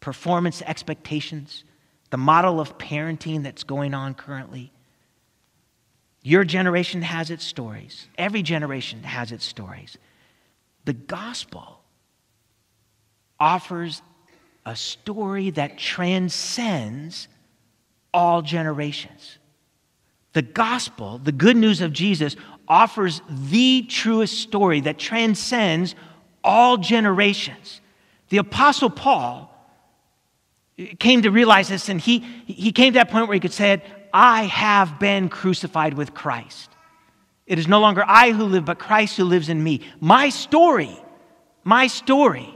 performance 0.00 0.62
expectations, 0.62 1.64
the 2.10 2.16
model 2.16 2.60
of 2.60 2.78
parenting 2.78 3.42
that's 3.42 3.64
going 3.64 3.94
on 3.94 4.14
currently. 4.14 4.72
Your 6.22 6.44
generation 6.44 7.02
has 7.02 7.30
its 7.30 7.44
stories. 7.44 8.08
Every 8.16 8.42
generation 8.42 9.02
has 9.02 9.32
its 9.32 9.44
stories. 9.44 9.96
The 10.84 10.92
gospel 10.92 11.80
offers 13.38 14.02
a 14.66 14.76
story 14.76 15.50
that 15.50 15.78
transcends 15.78 17.28
all 18.12 18.42
generations. 18.42 19.38
The 20.32 20.42
gospel, 20.42 21.18
the 21.18 21.32
good 21.32 21.56
news 21.56 21.80
of 21.80 21.92
Jesus, 21.92 22.36
offers 22.66 23.22
the 23.28 23.82
truest 23.82 24.38
story 24.38 24.80
that 24.82 24.98
transcends 24.98 25.94
all 26.44 26.76
generations. 26.76 27.80
The 28.28 28.38
Apostle 28.38 28.90
Paul 28.90 29.47
came 30.98 31.22
to 31.22 31.30
realize 31.30 31.68
this, 31.68 31.88
and 31.88 32.00
he, 32.00 32.20
he 32.46 32.72
came 32.72 32.92
to 32.92 32.98
that 32.98 33.10
point 33.10 33.26
where 33.26 33.34
he 33.34 33.40
could 33.40 33.52
say, 33.52 33.72
it, 33.72 33.82
I 34.12 34.44
have 34.44 34.98
been 34.98 35.28
crucified 35.28 35.94
with 35.94 36.14
Christ. 36.14 36.70
It 37.46 37.58
is 37.58 37.66
no 37.66 37.80
longer 37.80 38.04
I 38.06 38.30
who 38.30 38.44
live, 38.44 38.64
but 38.64 38.78
Christ 38.78 39.16
who 39.16 39.24
lives 39.24 39.48
in 39.48 39.62
me. 39.62 39.80
My 40.00 40.28
story, 40.28 40.98
my 41.64 41.86
story 41.86 42.54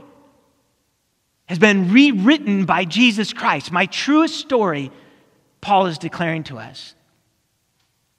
has 1.45 1.59
been 1.59 1.91
rewritten 1.91 2.65
by 2.65 2.85
Jesus 2.85 3.33
Christ. 3.33 3.71
My 3.71 3.85
truest 3.85 4.39
story, 4.39 4.91
Paul 5.61 5.87
is 5.87 5.97
declaring 5.97 6.43
to 6.45 6.57
us, 6.57 6.95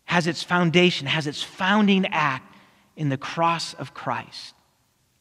has 0.04 0.26
its 0.26 0.42
foundation, 0.42 1.06
has 1.06 1.26
its 1.26 1.42
founding 1.42 2.06
act 2.06 2.54
in 2.96 3.08
the 3.08 3.16
cross 3.16 3.74
of 3.74 3.94
Christ. 3.94 4.54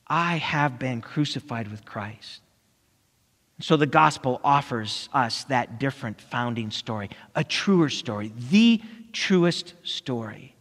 I 0.07 0.37
have 0.37 0.77
been 0.77 1.01
crucified 1.01 1.69
with 1.69 1.85
Christ. 1.85 2.42
So 3.59 3.77
the 3.77 3.85
gospel 3.85 4.41
offers 4.43 5.09
us 5.13 5.43
that 5.45 5.79
different 5.79 6.19
founding 6.19 6.71
story, 6.71 7.09
a 7.35 7.43
truer 7.43 7.89
story, 7.89 8.33
the 8.49 8.81
truest 9.11 9.73
story. 9.83 10.55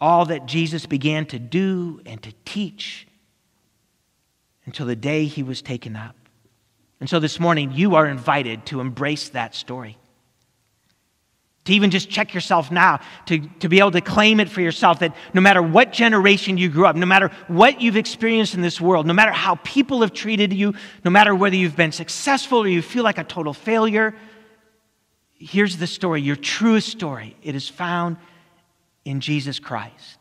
All 0.00 0.26
that 0.26 0.46
Jesus 0.46 0.86
began 0.86 1.26
to 1.26 1.38
do 1.38 2.00
and 2.06 2.22
to 2.22 2.32
teach 2.44 3.08
until 4.64 4.86
the 4.86 4.94
day 4.94 5.24
he 5.24 5.42
was 5.42 5.62
taken 5.62 5.96
up. 5.96 6.14
And 7.00 7.08
so 7.08 7.18
this 7.18 7.40
morning, 7.40 7.72
you 7.72 7.94
are 7.94 8.06
invited 8.06 8.66
to 8.66 8.80
embrace 8.80 9.30
that 9.30 9.54
story 9.54 9.96
to 11.68 11.74
even 11.74 11.90
just 11.90 12.08
check 12.08 12.32
yourself 12.32 12.70
now, 12.70 12.98
to, 13.26 13.40
to 13.60 13.68
be 13.68 13.78
able 13.78 13.90
to 13.90 14.00
claim 14.00 14.40
it 14.40 14.48
for 14.48 14.62
yourself 14.62 15.00
that 15.00 15.14
no 15.34 15.42
matter 15.42 15.60
what 15.60 15.92
generation 15.92 16.56
you 16.56 16.70
grew 16.70 16.86
up, 16.86 16.96
no 16.96 17.04
matter 17.04 17.30
what 17.46 17.82
you've 17.82 17.98
experienced 17.98 18.54
in 18.54 18.62
this 18.62 18.80
world, 18.80 19.06
no 19.06 19.12
matter 19.12 19.32
how 19.32 19.56
people 19.56 20.00
have 20.00 20.14
treated 20.14 20.50
you, 20.50 20.72
no 21.04 21.10
matter 21.10 21.34
whether 21.34 21.54
you've 21.54 21.76
been 21.76 21.92
successful 21.92 22.60
or 22.60 22.68
you 22.68 22.80
feel 22.80 23.04
like 23.04 23.18
a 23.18 23.24
total 23.24 23.52
failure, 23.52 24.14
here's 25.34 25.76
the 25.76 25.86
story, 25.86 26.22
your 26.22 26.36
truest 26.36 26.88
story. 26.88 27.36
It 27.42 27.54
is 27.54 27.68
found 27.68 28.16
in 29.04 29.20
Jesus 29.20 29.58
Christ. 29.58 30.18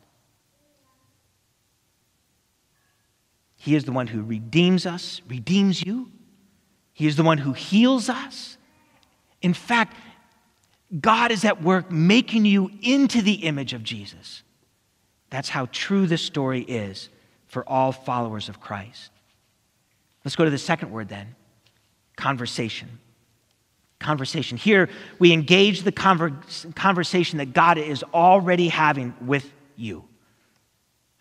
He 3.55 3.73
is 3.73 3.85
the 3.85 3.93
one 3.93 4.07
who 4.07 4.21
redeems 4.21 4.85
us, 4.85 5.21
redeems 5.29 5.81
you. 5.81 6.11
He 6.91 7.07
is 7.07 7.15
the 7.15 7.23
one 7.23 7.37
who 7.37 7.53
heals 7.53 8.09
us. 8.09 8.57
In 9.41 9.53
fact, 9.53 9.95
God 10.99 11.31
is 11.31 11.43
at 11.43 11.61
work 11.61 11.91
making 11.91 12.45
you 12.45 12.71
into 12.81 13.21
the 13.21 13.33
image 13.33 13.73
of 13.73 13.83
Jesus. 13.83 14.43
That's 15.29 15.49
how 15.49 15.67
true 15.71 16.07
this 16.07 16.21
story 16.21 16.61
is 16.61 17.09
for 17.47 17.67
all 17.67 17.91
followers 17.91 18.49
of 18.49 18.59
Christ. 18.59 19.11
Let's 20.23 20.35
go 20.35 20.45
to 20.45 20.51
the 20.51 20.57
second 20.57 20.91
word 20.91 21.09
then 21.09 21.35
conversation. 22.15 22.99
Conversation. 23.99 24.57
Here, 24.57 24.89
we 25.19 25.31
engage 25.31 25.83
the 25.83 25.91
conver- 25.91 26.75
conversation 26.75 27.37
that 27.37 27.53
God 27.53 27.77
is 27.77 28.03
already 28.13 28.67
having 28.67 29.13
with 29.21 29.51
you. 29.75 30.03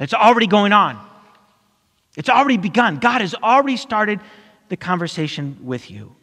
It's 0.00 0.14
already 0.14 0.46
going 0.46 0.72
on, 0.72 0.98
it's 2.16 2.28
already 2.28 2.56
begun. 2.56 2.98
God 2.98 3.20
has 3.20 3.34
already 3.34 3.76
started 3.76 4.20
the 4.68 4.76
conversation 4.76 5.58
with 5.62 5.90
you. 5.90 6.15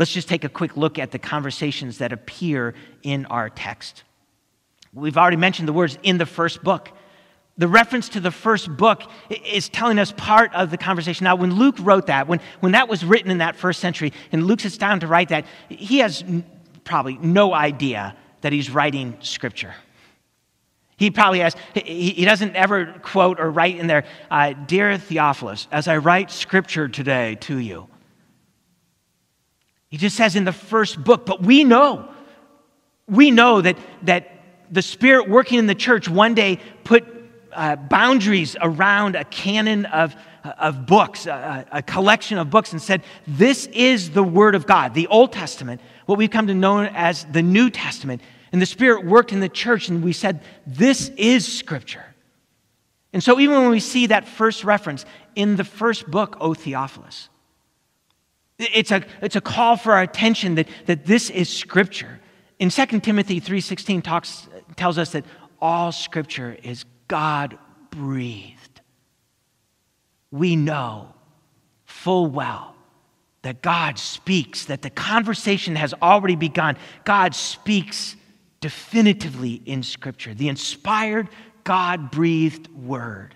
Let's 0.00 0.14
just 0.14 0.30
take 0.30 0.44
a 0.44 0.48
quick 0.48 0.78
look 0.78 0.98
at 0.98 1.10
the 1.10 1.18
conversations 1.18 1.98
that 1.98 2.10
appear 2.10 2.72
in 3.02 3.26
our 3.26 3.50
text. 3.50 4.04
We've 4.94 5.18
already 5.18 5.36
mentioned 5.36 5.68
the 5.68 5.74
words 5.74 5.98
in 6.02 6.16
the 6.16 6.24
first 6.24 6.64
book. 6.64 6.88
The 7.58 7.68
reference 7.68 8.08
to 8.10 8.20
the 8.20 8.30
first 8.30 8.74
book 8.78 9.02
is 9.28 9.68
telling 9.68 9.98
us 9.98 10.14
part 10.16 10.54
of 10.54 10.70
the 10.70 10.78
conversation. 10.78 11.24
Now, 11.24 11.36
when 11.36 11.54
Luke 11.54 11.76
wrote 11.78 12.06
that, 12.06 12.28
when, 12.28 12.40
when 12.60 12.72
that 12.72 12.88
was 12.88 13.04
written 13.04 13.30
in 13.30 13.38
that 13.38 13.56
first 13.56 13.78
century, 13.78 14.14
and 14.32 14.46
Luke 14.46 14.60
sits 14.60 14.78
down 14.78 15.00
to 15.00 15.06
write 15.06 15.28
that, 15.28 15.44
he 15.68 15.98
has 15.98 16.24
probably 16.84 17.18
no 17.18 17.52
idea 17.52 18.16
that 18.40 18.54
he's 18.54 18.70
writing 18.70 19.18
scripture. 19.20 19.74
He 20.96 21.10
probably 21.10 21.40
has, 21.40 21.54
he, 21.74 22.24
doesn't 22.24 22.56
ever 22.56 22.94
quote 23.02 23.38
or 23.38 23.50
write 23.50 23.76
in 23.76 23.86
there, 23.86 24.06
uh, 24.30 24.54
Dear 24.54 24.96
Theophilus, 24.96 25.68
as 25.70 25.88
I 25.88 25.98
write 25.98 26.30
scripture 26.30 26.88
today 26.88 27.34
to 27.42 27.58
you. 27.58 27.89
He 29.90 29.96
just 29.96 30.16
says 30.16 30.36
in 30.36 30.44
the 30.44 30.52
first 30.52 31.02
book, 31.02 31.26
but 31.26 31.42
we 31.42 31.64
know, 31.64 32.08
we 33.08 33.30
know 33.30 33.60
that, 33.60 33.76
that 34.02 34.30
the 34.70 34.82
Spirit 34.82 35.28
working 35.28 35.58
in 35.58 35.66
the 35.66 35.74
church 35.74 36.08
one 36.08 36.34
day 36.34 36.60
put 36.84 37.04
uh, 37.52 37.74
boundaries 37.74 38.56
around 38.60 39.16
a 39.16 39.24
canon 39.24 39.86
of, 39.86 40.14
of 40.44 40.86
books, 40.86 41.26
a, 41.26 41.66
a 41.72 41.82
collection 41.82 42.38
of 42.38 42.50
books, 42.50 42.72
and 42.72 42.80
said, 42.80 43.02
This 43.26 43.66
is 43.66 44.10
the 44.10 44.22
Word 44.22 44.54
of 44.54 44.66
God, 44.66 44.94
the 44.94 45.08
Old 45.08 45.32
Testament, 45.32 45.80
what 46.06 46.18
we've 46.18 46.30
come 46.30 46.46
to 46.46 46.54
know 46.54 46.84
as 46.84 47.24
the 47.24 47.42
New 47.42 47.70
Testament. 47.70 48.22
And 48.52 48.60
the 48.60 48.66
Spirit 48.66 49.04
worked 49.04 49.32
in 49.32 49.40
the 49.40 49.48
church, 49.48 49.88
and 49.88 50.04
we 50.04 50.12
said, 50.12 50.40
This 50.66 51.08
is 51.16 51.50
Scripture. 51.52 52.04
And 53.12 53.22
so, 53.22 53.40
even 53.40 53.56
when 53.56 53.70
we 53.70 53.80
see 53.80 54.06
that 54.06 54.28
first 54.28 54.62
reference 54.62 55.04
in 55.34 55.56
the 55.56 55.64
first 55.64 56.08
book, 56.08 56.36
O 56.40 56.54
Theophilus, 56.54 57.28
it's 58.60 58.90
a, 58.90 59.02
it's 59.22 59.36
a 59.36 59.40
call 59.40 59.76
for 59.76 59.92
our 59.92 60.02
attention 60.02 60.54
that, 60.56 60.68
that 60.86 61.06
this 61.06 61.30
is 61.30 61.48
Scripture. 61.48 62.20
In 62.58 62.68
2 62.68 63.00
Timothy 63.00 63.40
3.16 63.40 64.02
talks, 64.02 64.48
tells 64.76 64.98
us 64.98 65.12
that 65.12 65.24
all 65.60 65.92
Scripture 65.92 66.56
is 66.62 66.84
God-breathed. 67.08 68.80
We 70.30 70.56
know 70.56 71.14
full 71.84 72.26
well 72.26 72.76
that 73.42 73.62
God 73.62 73.98
speaks, 73.98 74.66
that 74.66 74.82
the 74.82 74.90
conversation 74.90 75.76
has 75.76 75.94
already 76.02 76.36
begun. 76.36 76.76
God 77.04 77.34
speaks 77.34 78.16
definitively 78.60 79.62
in 79.64 79.82
Scripture, 79.82 80.34
the 80.34 80.48
inspired, 80.48 81.28
God 81.64 82.10
breathed 82.10 82.68
word. 82.68 83.34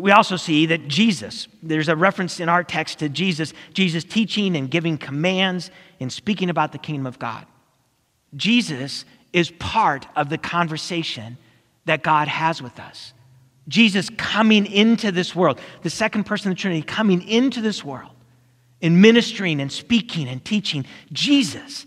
We 0.00 0.12
also 0.12 0.36
see 0.36 0.66
that 0.66 0.88
Jesus, 0.88 1.48
there's 1.62 1.88
a 1.88 1.96
reference 1.96 2.40
in 2.40 2.48
our 2.48 2.64
text 2.64 2.98
to 3.00 3.08
Jesus, 3.08 3.52
Jesus 3.74 4.04
teaching 4.04 4.56
and 4.56 4.70
giving 4.70 4.98
commands 4.98 5.70
and 6.00 6.12
speaking 6.12 6.50
about 6.50 6.72
the 6.72 6.78
kingdom 6.78 7.06
of 7.06 7.18
God. 7.18 7.46
Jesus 8.36 9.04
is 9.32 9.50
part 9.50 10.06
of 10.16 10.28
the 10.28 10.38
conversation 10.38 11.36
that 11.84 12.02
God 12.02 12.28
has 12.28 12.62
with 12.62 12.78
us. 12.78 13.12
Jesus 13.68 14.10
coming 14.16 14.66
into 14.66 15.12
this 15.12 15.34
world, 15.34 15.60
the 15.82 15.90
second 15.90 16.24
person 16.24 16.50
of 16.50 16.56
the 16.56 16.60
Trinity 16.60 16.82
coming 16.82 17.26
into 17.28 17.60
this 17.60 17.84
world 17.84 18.12
and 18.82 19.00
ministering 19.00 19.60
and 19.60 19.70
speaking 19.70 20.28
and 20.28 20.44
teaching. 20.44 20.84
Jesus 21.12 21.86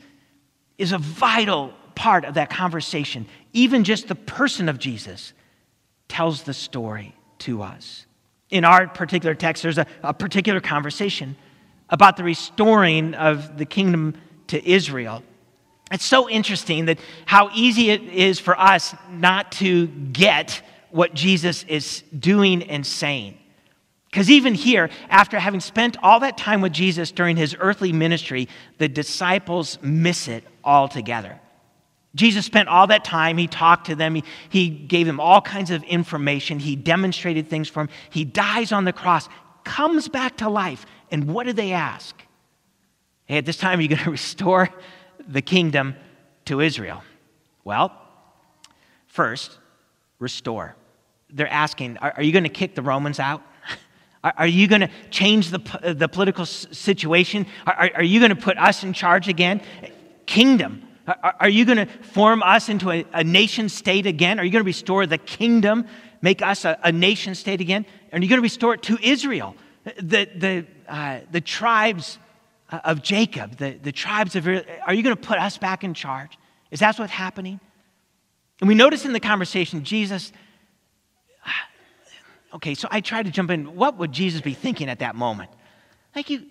is 0.78 0.92
a 0.92 0.98
vital 0.98 1.74
part 1.96 2.26
of 2.26 2.36
that 2.36 2.50
conversation. 2.50 3.26
Even 3.52 3.84
just 3.84 4.08
the 4.08 4.16
person 4.16 4.70
of 4.70 4.80
Jesus 4.80 5.34
tells 6.08 6.44
the 6.44 6.54
story 6.54 7.16
to 7.44 7.62
us. 7.62 8.06
In 8.50 8.66
our 8.66 8.88
particular 8.88 9.36
text, 9.36 9.64
there's 9.64 9.78
a, 9.78 9.88
a 10.02 10.14
particular 10.14 10.60
conversation 10.60 11.36
about 11.90 12.18
the 12.18 12.24
restoring 12.24 13.14
of 13.14 13.58
the 13.58 13.66
kingdom 13.66 14.16
to 14.48 14.70
Israel. 14.70 15.24
It's 15.92 16.06
so 16.06 16.30
interesting 16.30 16.86
that 16.86 17.00
how 17.26 17.50
easy 17.54 17.90
it 17.90 18.02
is 18.04 18.40
for 18.40 18.60
us 18.60 18.96
not 19.12 19.52
to 19.54 19.88
get 19.88 20.62
what 20.90 21.14
Jesus 21.14 21.64
is 21.68 22.04
doing 22.18 22.64
and 22.64 22.86
saying. 22.86 23.38
Because 24.10 24.30
even 24.30 24.54
here, 24.54 24.90
after 25.10 25.40
having 25.40 25.60
spent 25.60 25.98
all 26.04 26.20
that 26.20 26.38
time 26.38 26.62
with 26.62 26.72
Jesus 26.72 27.12
during 27.12 27.36
his 27.36 27.56
earthly 27.60 27.92
ministry, 27.92 28.48
the 28.78 28.88
disciples 28.88 29.80
miss 29.82 30.28
it 30.28 30.44
altogether. 30.64 31.40
Jesus 32.16 32.46
spent 32.46 32.70
all 32.70 32.88
that 32.88 33.04
time. 33.04 33.38
He 33.38 33.48
talked 33.48 33.88
to 33.88 33.96
them. 33.96 34.16
He, 34.16 34.24
he 34.50 34.70
gave 34.70 35.08
them 35.08 35.20
all 35.20 35.42
kinds 35.42 35.72
of 35.72 35.84
information. 35.84 36.60
He 36.60 36.76
demonstrated 36.76 37.50
things 37.50 37.68
for 37.68 37.82
them. 37.84 37.90
He 38.10 38.24
dies 38.24 38.72
on 38.72 38.86
the 38.86 38.94
cross, 38.94 39.28
comes 39.64 40.08
back 40.08 40.38
to 40.38 40.50
life. 40.50 40.86
And 41.12 41.34
what 41.34 41.46
do 41.46 41.54
they 41.54 41.72
ask? 41.72 42.16
Hey, 43.26 43.38
at 43.38 43.46
this 43.46 43.58
time, 43.58 43.80
are 43.80 43.82
you 43.82 43.88
going 43.88 44.02
to 44.04 44.12
restore 44.12 44.70
the 45.28 45.42
kingdom 45.42 45.96
to 46.46 46.62
Israel? 46.62 47.04
Well, 47.64 47.92
first, 49.08 49.58
restore. 50.20 50.76
They're 51.32 51.48
asking, 51.48 51.98
Are, 51.98 52.14
are 52.18 52.24
you 52.24 52.32
going 52.32 52.44
to 52.44 52.50
kick 52.50 52.76
the 52.76 52.82
Romans 52.82 53.20
out? 53.20 53.42
Are, 54.24 54.48
you 54.48 54.70
going 54.70 54.80
to 54.80 54.90
change 55.10 55.50
the, 55.50 55.94
the 55.98 56.08
political 56.08 56.46
situation? 56.46 57.46
Are, 57.68 57.92
are 57.96 58.04
you 58.04 58.22
going 58.22 58.30
to 58.30 58.38
put 58.38 58.58
us 58.58 58.82
in 58.82 58.94
charge 58.94 59.28
again? 59.28 59.62
Kingdom. 60.26 60.82
Are 61.06 61.50
you 61.50 61.66
going 61.66 61.80
to 61.80 61.86
form 61.86 62.42
us 62.44 62.70
into 62.70 62.90
a, 62.90 63.06
a, 63.12 63.24
nation 63.24 63.68
state 63.68 64.06
again? 64.06 64.40
Are 64.40 64.46
you 64.46 64.52
going 64.52 64.64
to 64.64 64.66
restore 64.66 65.06
the 65.06 65.18
kingdom, 65.18 65.86
make 66.22 66.42
us 66.42 66.64
a, 66.64 66.80
a 66.82 66.94
nation 66.94 67.36
state 67.36 67.60
again? 67.60 67.86
Are 68.14 68.20
you 68.20 68.30
going 68.30 68.38
to 68.38 68.44
restore 68.44 68.74
it 68.76 68.84
to 68.84 68.98
Israel? 69.02 69.56
The, 69.84 70.30
the, 70.36 70.66
uh, 70.88 71.20
the 71.30 71.42
tribes 71.42 72.20
of 72.70 73.04
Jacob, 73.04 73.58
the, 73.58 73.72
the 73.72 73.92
tribes 73.92 74.38
of 74.38 74.48
are 74.48 74.94
you 74.94 75.04
going 75.04 75.16
to 75.16 75.22
put 75.22 75.40
us 75.40 75.58
back 75.58 75.84
in 75.84 75.94
charge? 75.94 76.38
Is 76.72 76.80
that 76.80 76.98
what's 76.98 77.12
happening? 77.12 77.60
And 78.62 78.68
we 78.70 78.76
notice 78.76 79.04
in 79.04 79.12
the 79.12 79.20
conversation, 79.20 79.84
Jesus, 79.84 80.32
okay, 82.54 82.76
so 82.76 82.88
I 82.90 83.02
tried 83.02 83.26
to 83.26 83.32
jump 83.32 83.52
in. 83.52 83.76
What 83.76 83.98
would 83.98 84.12
Jesus 84.14 84.40
be 84.40 84.54
thinking 84.54 84.90
at 84.90 85.00
that 85.00 85.16
moment? 85.16 85.50
Like, 86.16 86.30
you, 86.30 86.46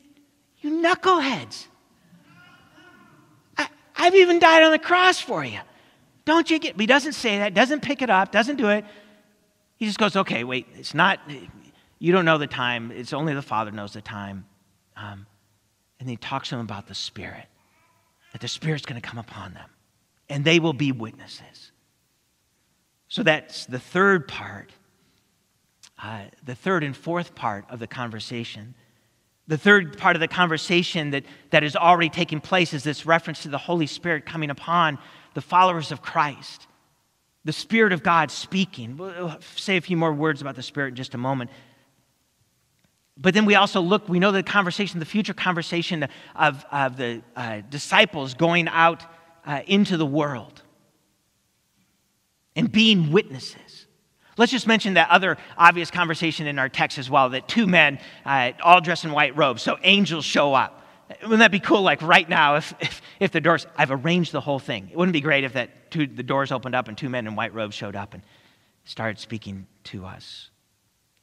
you 0.61 0.83
knuckleheads. 0.83 1.67
I've 4.03 4.17
even 4.17 4.41
died 4.41 4.65
on 4.65 4.73
the 4.73 4.81
cross 4.81 5.21
for 5.21 5.45
you. 5.45 5.61
Don't 6.25 6.51
you 6.51 6.59
get? 6.59 6.79
He 6.79 6.87
doesn't 6.87 7.13
say 7.13 7.39
that, 7.39 7.55
doesn't 7.55 7.83
pick 7.83 8.03
it 8.03 8.11
up, 8.11 8.33
doesn't 8.33 8.57
do 8.57 8.69
it. 8.69 8.85
He 9.77 9.87
just 9.87 9.97
goes, 9.97 10.17
okay, 10.17 10.43
wait, 10.43 10.67
it's 10.75 10.93
not, 10.93 11.21
you 12.01 12.11
don't 12.11 12.25
know 12.25 12.37
the 12.37 12.49
time. 12.49 12.91
It's 12.91 13.13
only 13.13 13.33
the 13.33 13.43
Father 13.43 13.71
knows 13.71 13.93
the 13.93 14.01
time. 14.01 14.45
Um, 14.97 15.25
and 16.01 16.09
he 16.09 16.17
talks 16.17 16.49
to 16.49 16.57
them 16.57 16.65
about 16.65 16.89
the 16.89 16.97
Spirit, 16.97 17.47
that 18.33 18.41
the 18.41 18.49
Spirit's 18.49 18.85
going 18.85 19.01
to 19.01 19.09
come 19.09 19.19
upon 19.19 19.55
them, 19.55 19.71
and 20.29 20.45
they 20.45 20.59
will 20.59 20.73
be 20.73 20.91
witnesses. 20.91 21.71
So 23.07 23.23
that's 23.23 23.67
the 23.67 23.79
third 23.79 24.27
part, 24.27 24.73
uh, 26.03 26.23
the 26.45 26.57
third 26.57 26.83
and 26.83 26.97
fourth 26.97 27.37
part 27.37 27.67
of 27.71 27.79
the 27.79 27.87
conversation. 27.87 28.75
The 29.49 29.59
third 29.59 29.99
part 29.99 30.17
of 30.17 30.21
the 30.21 30.29
conversation 30.29 31.11
that, 31.11 31.25
that 31.51 31.65
is 31.65 31.75
already 31.75 32.09
taking 32.09 32.41
place 32.41 32.73
is 32.73 32.85
this 32.85 33.05
reference 33.05 33.43
to 33.43 33.49
the 33.49 33.59
Holy 33.59 33.87
Spirit 33.87 34.25
coming 34.25 34.51
upon 34.51 34.99
the 35.35 35.41
followers 35.41 35.91
of 35.91 36.01
Christ. 36.01 36.67
The 37.45 37.53
Spirit 37.53 37.93
of 37.93 38.03
God 38.03 38.31
speaking. 38.31 38.97
We'll 38.97 39.37
say 39.57 39.77
a 39.77 39.81
few 39.81 39.97
more 39.97 40.13
words 40.13 40.41
about 40.41 40.55
the 40.55 40.63
Spirit 40.63 40.91
in 40.91 40.95
just 40.95 41.15
a 41.15 41.19
moment. 41.19 41.51
But 43.17 43.35
then 43.35 43.45
we 43.45 43.57
also 43.57 43.81
look, 43.81 44.09
we 44.09 44.19
know 44.19 44.33
the 44.33 44.43
conversation, 44.43 45.01
the 45.01 45.07
future 45.07 45.35
conversation 45.35 46.09
of, 46.35 46.65
of 46.71 46.97
the 46.97 47.23
uh, 47.37 47.61
disciples 47.69 48.35
going 48.35 48.69
out 48.69 49.05
uh, 49.45 49.61
into 49.67 49.97
the 49.97 50.07
world 50.07 50.63
and 52.55 52.71
being 52.71 53.13
witnesses. 53.13 53.72
Let's 54.39 54.53
just 54.53 54.67
mention 54.67 54.95
that 54.95 55.11
other 55.11 55.37
obvious 55.59 55.91
conversation 55.91 56.47
in 56.47 56.59
our 56.59 56.69
text 56.69 56.99
as 56.99 57.11
well 57.11 57.31
that 57.31 57.49
two 57.49 57.67
men, 57.67 57.99
uh, 58.25 58.53
all 58.63 58.81
dressed 58.81 59.05
in 59.05 59.13
white 59.13 59.37
robes, 59.37 59.63
so 59.63 59.79
angels 59.83 60.25
show 60.25 60.55
up. 60.55 60.87
Wouldn't 61.23 61.41
that 61.41 61.51
be 61.51 61.61
cool? 61.61 61.83
Like 61.83 62.01
right 62.01 62.27
now, 62.27 62.57
if, 62.57 62.73
if, 62.81 63.03
if 63.21 63.33
the 63.33 63.41
doors, 63.41 63.67
I've 63.77 63.91
arranged 63.91 64.33
the 64.33 64.41
whole 64.41 64.59
thing. 64.59 64.89
It 64.91 64.97
wouldn't 64.97 65.13
be 65.13 65.21
great 65.21 65.45
if 65.45 65.53
that 65.53 65.91
two, 65.91 66.07
the 66.07 66.23
doors 66.23 66.51
opened 66.51 66.75
up 66.75 66.89
and 66.89 66.97
two 66.97 67.11
men 67.11 67.27
in 67.27 67.37
white 67.37 67.53
robes 67.53 67.75
showed 67.75 67.97
up 67.97 68.15
and 68.15 68.23
started 68.85 69.19
speaking 69.19 69.67
to 69.85 70.07
us. 70.07 70.51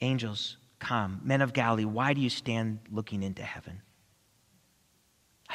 Angels, 0.01 0.57
come. 0.77 1.21
Men 1.23 1.41
of 1.41 1.53
Galilee, 1.53 1.85
why 1.85 2.13
do 2.13 2.21
you 2.21 2.29
stand 2.29 2.79
looking 2.91 3.23
into 3.23 3.41
heaven? 3.41 3.81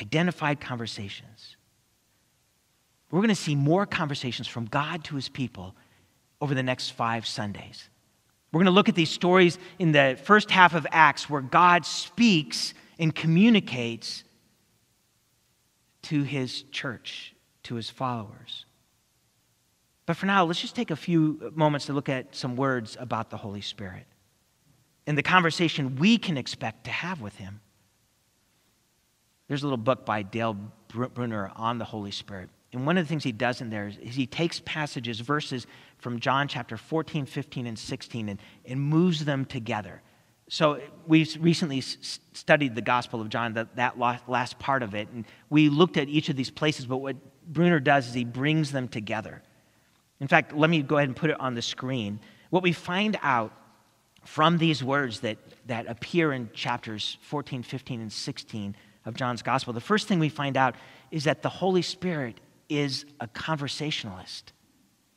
Identified 0.01 0.61
conversations. 0.61 1.57
We're 3.11 3.21
going 3.21 3.29
to 3.29 3.37
see 3.37 3.55
more 3.55 3.87
conversations 3.87 4.49
from 4.49 4.65
God 4.67 5.05
to 5.05 5.15
his 5.15 5.29
people 5.29 5.77
over 6.41 6.55
the 6.55 6.63
next 6.63 6.91
five 6.91 7.27
Sundays. 7.27 7.89
We're 8.53 8.59
going 8.59 8.67
to 8.67 8.73
look 8.73 8.89
at 8.89 8.95
these 8.95 9.11
stories 9.11 9.59
in 9.79 9.93
the 9.93 10.19
first 10.23 10.51
half 10.51 10.75
of 10.75 10.87
Acts 10.93 11.29
where 11.29 11.41
God 11.41 11.85
speaks 11.85 12.75
and 12.99 13.15
communicates 13.15 14.23
to 16.03 16.23
his 16.23 16.63
church, 16.71 17.35
to 17.65 17.75
his 17.75 17.91
followers. 17.91 18.67
But 20.07 20.17
for 20.17 20.27
now, 20.27 20.45
let's 20.45 20.61
just 20.61 20.77
take 20.77 20.91
a 20.91 20.97
few 20.97 21.53
moments 21.55 21.87
to 21.87 21.93
look 21.93 22.09
at 22.09 22.35
some 22.37 22.57
words 22.57 22.97
about 23.01 23.31
the 23.31 23.37
Holy 23.37 23.63
Spirit 23.63 24.07
and 25.07 25.17
the 25.17 25.23
conversation 25.23 25.97
we 25.97 26.19
can 26.19 26.37
expect 26.37 26.85
to 26.85 26.91
have 26.91 27.21
with 27.21 27.37
him. 27.37 27.61
There's 29.49 29.63
a 29.63 29.67
little 29.67 29.77
book 29.77 30.07
by 30.07 30.23
Dale 30.23 30.57
Bruner 30.89 31.51
on 31.57 31.79
the 31.79 31.85
Holy 31.85 32.11
Spirit. 32.11 32.51
And 32.75 32.85
one 32.85 32.99
of 32.99 33.05
the 33.05 33.09
things 33.09 33.23
he 33.23 33.33
does 33.33 33.61
in 33.61 33.71
there 33.71 33.87
is 33.87 34.17
he 34.17 34.27
takes 34.27 34.61
passages, 34.65 35.21
verses 35.21 35.67
from 35.99 36.19
John 36.19 36.49
chapter 36.49 36.77
14, 36.77 37.25
15, 37.25 37.69
and 37.69 37.79
16, 37.79 38.29
and, 38.29 38.41
and 38.67 38.81
moves 38.81 39.25
them 39.25 39.45
together. 39.45 40.03
So 40.49 40.81
we 41.07 41.25
recently 41.39 41.81
studied 41.81 42.75
the 42.75 42.83
Gospel 42.83 43.21
of 43.21 43.29
John, 43.29 43.55
that, 43.55 43.77
that 43.77 43.99
last 43.99 44.59
part 44.59 44.83
of 44.83 44.95
it, 44.95 45.09
and 45.09 45.25
we 45.51 45.69
looked 45.69 45.97
at 45.97 46.09
each 46.09 46.29
of 46.29 46.37
these 46.37 46.51
places, 46.51 46.85
but 46.85 46.97
what 46.97 47.17
Bruner 47.47 47.79
does 47.79 48.09
is 48.09 48.15
he 48.15 48.25
brings 48.25 48.73
them 48.73 48.89
together. 48.89 49.43
In 50.21 50.27
fact, 50.27 50.53
let 50.53 50.69
me 50.69 50.83
go 50.83 50.97
ahead 50.97 51.09
and 51.09 51.17
put 51.17 51.31
it 51.31 51.41
on 51.41 51.55
the 51.55 51.63
screen. 51.63 52.19
What 52.51 52.63
we 52.63 52.73
find 52.73 53.17
out 53.23 53.53
from 54.25 54.59
these 54.59 54.83
words 54.83 55.21
that, 55.21 55.39
that 55.67 55.87
appear 55.87 56.33
in 56.33 56.51
chapters 56.53 57.19
14, 57.23 57.63
15, 57.63 58.01
and 58.01 58.13
16 58.13 58.77
of 59.05 59.15
John's 59.15 59.43
Gospel, 59.43 59.73
the 59.73 59.81
first 59.81 60.09
thing 60.09 60.19
we 60.19 60.29
find 60.29 60.57
out 60.57 60.75
is 61.13 61.25
that 61.25 61.43
the 61.43 61.49
Holy 61.49 61.83
Spirit 61.83 62.41
is 62.69 63.05
a 63.21 63.29
conversationalist. 63.29 64.53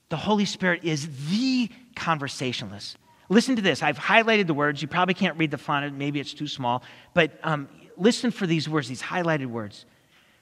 The 0.09 0.17
Holy 0.17 0.45
Spirit 0.45 0.83
is 0.83 1.29
the 1.29 1.69
conversationalist. 1.95 2.97
Listen 3.29 3.55
to 3.57 3.61
this. 3.61 3.83
I've 3.83 3.99
highlighted 3.99 4.47
the 4.47 4.53
words. 4.53 4.81
You 4.81 4.87
probably 4.87 5.13
can't 5.13 5.37
read 5.37 5.51
the 5.51 5.57
font, 5.57 5.93
maybe 5.97 6.19
it's 6.19 6.33
too 6.33 6.47
small, 6.47 6.83
but 7.13 7.39
um, 7.43 7.67
listen 7.97 8.31
for 8.31 8.47
these 8.47 8.69
words, 8.69 8.87
these 8.87 9.01
highlighted 9.01 9.47
words. 9.47 9.85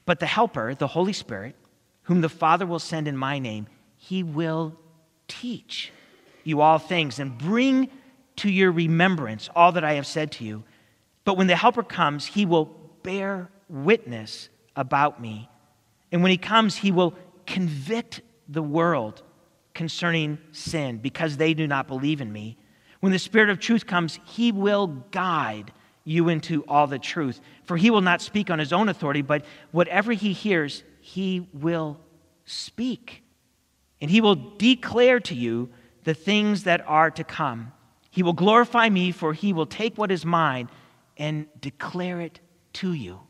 But 0.04 0.20
the 0.20 0.26
Helper, 0.26 0.74
the 0.74 0.86
Holy 0.86 1.12
Spirit, 1.12 1.56
whom 2.02 2.20
the 2.20 2.28
Father 2.28 2.64
will 2.64 2.78
send 2.78 3.08
in 3.08 3.16
my 3.16 3.40
name, 3.40 3.66
he 3.96 4.22
will 4.22 4.78
teach 5.26 5.92
you 6.44 6.60
all 6.60 6.78
things 6.78 7.18
and 7.18 7.36
bring 7.36 7.90
to 8.36 8.48
your 8.48 8.70
remembrance 8.70 9.48
all 9.56 9.72
that 9.72 9.82
I 9.82 9.94
have 9.94 10.06
said 10.06 10.30
to 10.32 10.44
you. 10.44 10.62
But 11.24 11.36
when 11.36 11.48
the 11.48 11.56
Helper 11.56 11.82
comes, 11.82 12.24
he 12.26 12.46
will 12.46 12.66
bear 13.02 13.50
witness 13.68 14.48
about 14.76 15.20
me. 15.20 15.48
And 16.16 16.22
when 16.22 16.30
he 16.30 16.38
comes, 16.38 16.76
he 16.76 16.92
will 16.92 17.12
convict 17.44 18.22
the 18.48 18.62
world 18.62 19.22
concerning 19.74 20.38
sin 20.50 20.96
because 20.96 21.36
they 21.36 21.52
do 21.52 21.66
not 21.66 21.88
believe 21.88 22.22
in 22.22 22.32
me. 22.32 22.56
When 23.00 23.12
the 23.12 23.18
Spirit 23.18 23.50
of 23.50 23.60
truth 23.60 23.86
comes, 23.86 24.18
he 24.24 24.50
will 24.50 24.86
guide 24.86 25.74
you 26.04 26.30
into 26.30 26.64
all 26.68 26.86
the 26.86 26.98
truth. 26.98 27.42
For 27.64 27.76
he 27.76 27.90
will 27.90 28.00
not 28.00 28.22
speak 28.22 28.48
on 28.48 28.58
his 28.58 28.72
own 28.72 28.88
authority, 28.88 29.20
but 29.20 29.44
whatever 29.72 30.12
he 30.12 30.32
hears, 30.32 30.84
he 31.02 31.50
will 31.52 32.00
speak. 32.46 33.22
And 34.00 34.10
he 34.10 34.22
will 34.22 34.36
declare 34.56 35.20
to 35.20 35.34
you 35.34 35.68
the 36.04 36.14
things 36.14 36.62
that 36.62 36.82
are 36.88 37.10
to 37.10 37.24
come. 37.24 37.74
He 38.10 38.22
will 38.22 38.32
glorify 38.32 38.88
me, 38.88 39.12
for 39.12 39.34
he 39.34 39.52
will 39.52 39.66
take 39.66 39.98
what 39.98 40.10
is 40.10 40.24
mine 40.24 40.70
and 41.18 41.46
declare 41.60 42.22
it 42.22 42.40
to 42.72 42.94
you. 42.94 43.25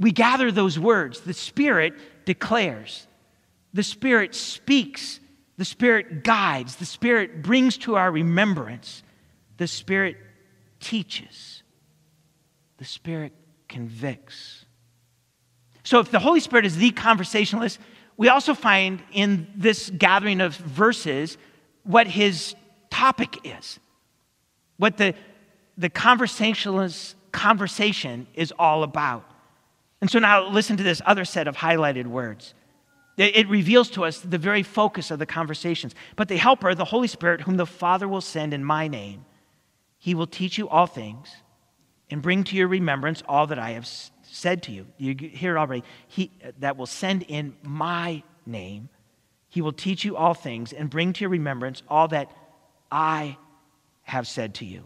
We 0.00 0.12
gather 0.12 0.52
those 0.52 0.78
words. 0.78 1.20
The 1.20 1.34
Spirit 1.34 1.94
declares, 2.24 3.06
the 3.72 3.82
Spirit 3.82 4.34
speaks, 4.34 5.20
the 5.56 5.64
Spirit 5.64 6.24
guides, 6.24 6.76
the 6.76 6.86
Spirit 6.86 7.42
brings 7.42 7.76
to 7.78 7.96
our 7.96 8.10
remembrance, 8.10 9.02
the 9.56 9.66
Spirit 9.66 10.16
teaches, 10.80 11.62
the 12.78 12.84
Spirit 12.84 13.32
convicts. 13.68 14.64
So, 15.82 16.00
if 16.00 16.10
the 16.10 16.18
Holy 16.18 16.40
Spirit 16.40 16.66
is 16.66 16.76
the 16.76 16.90
conversationalist, 16.90 17.78
we 18.16 18.28
also 18.28 18.54
find 18.54 19.02
in 19.12 19.46
this 19.56 19.90
gathering 19.90 20.40
of 20.40 20.54
verses 20.56 21.38
what 21.84 22.06
his 22.06 22.54
topic 22.90 23.38
is, 23.44 23.78
what 24.76 24.96
the, 24.96 25.14
the 25.76 25.88
conversationalist 25.88 27.16
conversation 27.32 28.26
is 28.34 28.52
all 28.58 28.82
about. 28.82 29.27
And 30.00 30.10
so 30.10 30.18
now 30.18 30.48
listen 30.48 30.76
to 30.76 30.82
this 30.82 31.02
other 31.04 31.24
set 31.24 31.48
of 31.48 31.56
highlighted 31.56 32.06
words. 32.06 32.54
It, 33.16 33.48
reveals 33.48 33.90
to 33.90 34.04
us 34.04 34.20
the 34.20 34.38
very 34.38 34.62
focus 34.62 35.10
of 35.10 35.18
the 35.18 35.26
conversations. 35.26 35.92
But 36.14 36.28
the 36.28 36.36
Helper, 36.36 36.72
the 36.76 36.84
Holy 36.84 37.08
Spirit, 37.08 37.40
whom 37.40 37.56
the 37.56 37.66
Father 37.66 38.06
will 38.06 38.20
send 38.20 38.54
in 38.54 38.62
my 38.62 38.86
name, 38.86 39.24
he 39.98 40.14
will 40.14 40.28
teach 40.28 40.56
you 40.56 40.68
all 40.68 40.86
things 40.86 41.28
and 42.10 42.22
bring 42.22 42.44
to 42.44 42.56
your 42.56 42.68
remembrance 42.68 43.24
all 43.28 43.48
that 43.48 43.58
I 43.58 43.72
have 43.72 43.88
said 44.22 44.62
to 44.64 44.72
you. 44.72 44.86
You 44.98 45.16
hear 45.18 45.58
already. 45.58 45.82
He 46.06 46.30
that 46.60 46.76
will 46.76 46.86
send 46.86 47.24
in 47.24 47.56
my 47.62 48.22
name. 48.46 48.88
He 49.48 49.62
will 49.62 49.72
teach 49.72 50.04
you 50.04 50.16
all 50.16 50.34
things 50.34 50.72
and 50.72 50.88
bring 50.88 51.12
to 51.14 51.22
your 51.22 51.30
remembrance 51.30 51.82
all 51.88 52.06
that 52.08 52.30
I 52.92 53.36
have 54.02 54.28
said 54.28 54.54
to 54.56 54.64
you. 54.64 54.84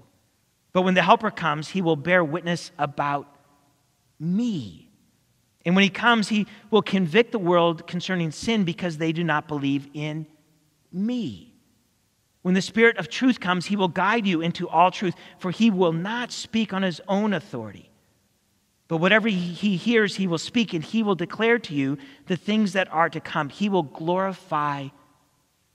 But 0.72 0.82
when 0.82 0.94
the 0.94 1.02
Helper 1.02 1.30
comes, 1.30 1.68
he 1.68 1.82
will 1.82 1.96
bear 1.96 2.24
witness 2.24 2.70
about 2.78 3.28
me. 4.18 4.81
And 5.64 5.76
when 5.76 5.84
he 5.84 5.90
comes, 5.90 6.28
he 6.28 6.46
will 6.70 6.82
convict 6.82 7.32
the 7.32 7.38
world 7.38 7.86
concerning 7.86 8.30
sin 8.30 8.64
because 8.64 8.98
they 8.98 9.12
do 9.12 9.22
not 9.22 9.46
believe 9.46 9.88
in 9.94 10.26
me. 10.92 11.54
When 12.42 12.54
the 12.54 12.62
Spirit 12.62 12.98
of 12.98 13.08
truth 13.08 13.38
comes, 13.38 13.66
he 13.66 13.76
will 13.76 13.88
guide 13.88 14.26
you 14.26 14.40
into 14.40 14.68
all 14.68 14.90
truth, 14.90 15.14
for 15.38 15.52
he 15.52 15.70
will 15.70 15.92
not 15.92 16.32
speak 16.32 16.72
on 16.72 16.82
his 16.82 17.00
own 17.06 17.32
authority. 17.32 17.88
But 18.88 18.96
whatever 18.96 19.28
he 19.28 19.76
hears, 19.76 20.16
he 20.16 20.26
will 20.26 20.38
speak, 20.38 20.74
and 20.74 20.84
he 20.84 21.02
will 21.02 21.14
declare 21.14 21.58
to 21.60 21.74
you 21.74 21.98
the 22.26 22.36
things 22.36 22.72
that 22.72 22.92
are 22.92 23.08
to 23.08 23.20
come. 23.20 23.48
He 23.48 23.68
will 23.68 23.84
glorify 23.84 24.88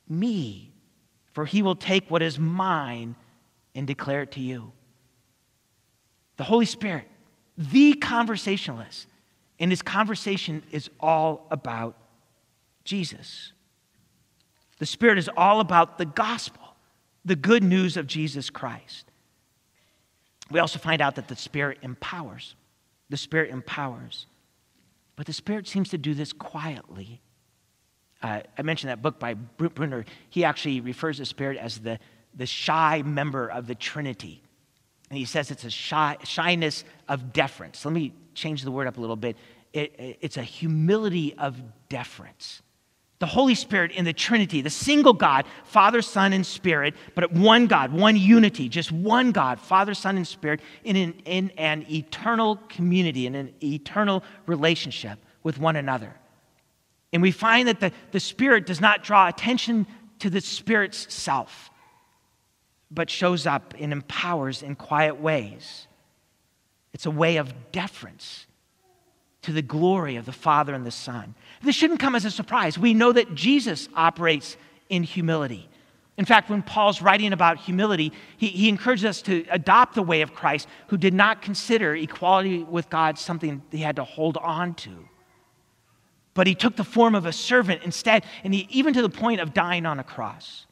me, 0.09 0.73
for 1.31 1.45
he 1.45 1.61
will 1.61 1.75
take 1.75 2.11
what 2.11 2.21
is 2.21 2.37
mine 2.37 3.15
and 3.73 3.87
declare 3.87 4.23
it 4.23 4.33
to 4.33 4.41
you. 4.41 4.73
The 6.35 6.43
Holy 6.43 6.65
Spirit, 6.65 7.07
the 7.57 7.93
conversationalist, 7.93 9.07
and 9.59 9.71
his 9.71 9.81
conversation 9.81 10.63
is 10.71 10.89
all 10.99 11.47
about 11.51 11.95
Jesus. 12.83 13.51
The 14.79 14.85
Spirit 14.85 15.17
is 15.17 15.29
all 15.35 15.59
about 15.59 15.97
the 15.97 16.05
gospel, 16.05 16.75
the 17.25 17.35
good 17.35 17.63
news 17.63 17.97
of 17.97 18.07
Jesus 18.07 18.49
Christ. 18.49 19.11
We 20.51 20.59
also 20.59 20.79
find 20.79 21.01
out 21.01 21.15
that 21.15 21.27
the 21.27 21.35
Spirit 21.35 21.79
empowers. 21.81 22.55
The 23.09 23.17
Spirit 23.17 23.51
empowers. 23.51 24.27
But 25.15 25.25
the 25.25 25.33
Spirit 25.33 25.67
seems 25.67 25.89
to 25.89 25.97
do 25.97 26.13
this 26.13 26.31
quietly. 26.31 27.21
Uh, 28.21 28.41
I 28.57 28.61
mentioned 28.61 28.91
that 28.91 29.01
book 29.01 29.19
by 29.19 29.33
Bruner. 29.33 30.05
He 30.29 30.43
actually 30.43 30.79
refers 30.79 31.17
to 31.17 31.23
the 31.23 31.25
Spirit 31.25 31.57
as 31.57 31.79
the, 31.79 31.99
the 32.35 32.45
shy 32.45 33.01
member 33.03 33.47
of 33.47 33.67
the 33.67 33.75
Trinity. 33.75 34.41
And 35.09 35.17
he 35.17 35.25
says 35.25 35.51
it's 35.51 35.63
a 35.63 35.69
shy, 35.69 36.17
shyness 36.23 36.83
of 37.07 37.33
deference. 37.33 37.83
Let 37.83 37.93
me 37.93 38.13
change 38.37 38.63
the 38.63 38.71
word 38.71 38.87
up 38.87 38.97
a 38.97 39.01
little 39.01 39.15
bit. 39.15 39.35
It, 39.73 39.93
it, 39.99 40.17
it's 40.21 40.37
a 40.37 40.43
humility 40.43 41.33
of 41.37 41.61
deference 41.89 42.61
the 43.19 43.25
Holy 43.25 43.55
Spirit 43.55 43.91
in 43.93 44.05
the 44.05 44.13
Trinity, 44.13 44.61
the 44.61 44.69
single 44.69 45.13
God, 45.13 45.45
Father, 45.63 46.01
Son, 46.01 46.33
and 46.33 46.45
Spirit, 46.45 46.93
but 47.15 47.31
one 47.31 47.65
God, 47.65 47.91
one 47.91 48.15
unity, 48.15 48.69
just 48.69 48.91
one 48.91 49.31
God, 49.31 49.59
Father, 49.59 49.95
Son, 49.95 50.17
and 50.17 50.27
Spirit, 50.27 50.61
in 50.83 50.95
an, 50.95 51.13
in 51.25 51.49
an 51.57 51.85
eternal 51.89 52.57
community, 52.69 53.25
in 53.25 53.33
an 53.33 53.53
eternal 53.63 54.23
relationship 54.45 55.17
with 55.41 55.57
one 55.57 55.75
another. 55.75 56.13
And 57.11 57.21
we 57.21 57.31
find 57.31 57.67
that 57.67 57.79
the, 57.79 57.91
the 58.11 58.19
Spirit 58.19 58.67
does 58.67 58.79
not 58.79 59.03
draw 59.03 59.27
attention 59.27 59.87
to 60.19 60.29
the 60.29 60.41
Spirit's 60.41 61.11
self, 61.11 61.71
but 62.91 63.09
shows 63.09 63.47
up 63.47 63.73
and 63.79 63.91
empowers 63.91 64.61
in 64.61 64.75
quiet 64.75 65.19
ways. 65.19 65.87
It's 66.97 67.05
a 67.05 67.11
way 67.11 67.37
of 67.37 67.53
deference 67.71 68.47
to 69.43 69.51
the 69.51 69.61
glory 69.61 70.15
of 70.15 70.25
the 70.25 70.31
Father 70.31 70.73
and 70.73 70.83
the 70.83 70.89
Son. 70.89 71.35
This 71.61 71.75
shouldn't 71.75 71.99
come 71.99 72.15
as 72.15 72.25
a 72.25 72.31
surprise. 72.31 72.79
We 72.79 72.95
know 72.95 73.11
that 73.11 73.35
Jesus 73.35 73.87
operates 73.95 74.57
in 74.89 75.03
humility. 75.03 75.69
In 76.17 76.25
fact, 76.25 76.49
when 76.49 76.63
Paul's 76.63 76.99
writing 76.99 77.33
about 77.33 77.59
humility, 77.59 78.13
he, 78.37 78.47
he 78.47 78.67
encourages 78.67 79.05
us 79.05 79.21
to 79.21 79.45
adopt 79.51 79.93
the 79.93 80.01
way 80.01 80.23
of 80.23 80.33
Christ, 80.33 80.67
who 80.87 80.97
did 80.97 81.13
not 81.13 81.43
consider 81.43 81.95
equality 81.95 82.63
with 82.63 82.89
God 82.89 83.19
something 83.19 83.61
he 83.69 83.77
had 83.77 83.97
to 83.97 84.03
hold 84.03 84.35
on 84.37 84.73
to. 84.73 85.07
But 86.33 86.47
he 86.47 86.55
took 86.55 86.77
the 86.77 86.83
form 86.83 87.13
of 87.13 87.27
a 87.27 87.31
servant 87.31 87.83
instead, 87.83 88.25
and 88.43 88.55
he, 88.55 88.67
even 88.71 88.95
to 88.95 89.03
the 89.03 89.09
point 89.09 89.39
of 89.39 89.53
dying 89.53 89.85
on 89.85 89.99
a 89.99 90.03
cross. 90.03 90.65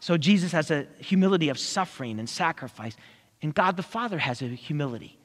So 0.00 0.16
Jesus 0.16 0.50
has 0.50 0.72
a 0.72 0.88
humility 0.98 1.48
of 1.48 1.60
suffering 1.60 2.18
and 2.18 2.28
sacrifice, 2.28 2.96
and 3.42 3.54
God 3.54 3.76
the 3.76 3.82
Father 3.82 4.18
has 4.18 4.42
a 4.42 4.46
humility. 4.46 5.18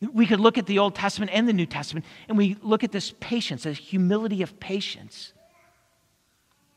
We 0.00 0.26
could 0.26 0.40
look 0.40 0.58
at 0.58 0.66
the 0.66 0.78
Old 0.78 0.94
Testament 0.94 1.32
and 1.34 1.48
the 1.48 1.52
New 1.52 1.66
Testament, 1.66 2.06
and 2.28 2.38
we 2.38 2.56
look 2.62 2.84
at 2.84 2.92
this 2.92 3.12
patience, 3.18 3.64
this 3.64 3.78
humility 3.78 4.42
of 4.42 4.60
patience, 4.60 5.32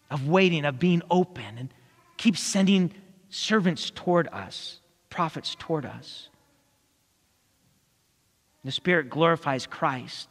of 0.09 0.27
waiting, 0.27 0.65
of 0.65 0.79
being 0.79 1.03
open, 1.11 1.57
and 1.57 1.73
keep 2.17 2.35
sending 2.35 2.91
servants 3.29 3.91
toward 3.93 4.27
us, 4.29 4.79
prophets 5.09 5.55
toward 5.59 5.85
us. 5.85 6.29
The 8.63 8.71
Spirit 8.71 9.09
glorifies 9.09 9.65
Christ 9.67 10.27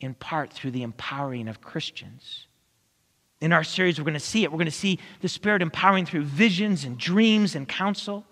in 0.00 0.14
part 0.14 0.52
through 0.52 0.72
the 0.72 0.82
empowering 0.82 1.48
of 1.48 1.60
Christians. 1.60 2.46
In 3.40 3.52
our 3.52 3.64
series, 3.64 3.98
we're 3.98 4.04
going 4.04 4.14
to 4.14 4.20
see 4.20 4.44
it. 4.44 4.52
We're 4.52 4.58
going 4.58 4.66
to 4.66 4.70
see 4.70 4.98
the 5.20 5.28
Spirit 5.28 5.62
empowering 5.62 6.06
through 6.06 6.24
visions 6.24 6.84
and 6.84 6.96
dreams 6.96 7.54
and 7.54 7.68
counsel. 7.68 8.24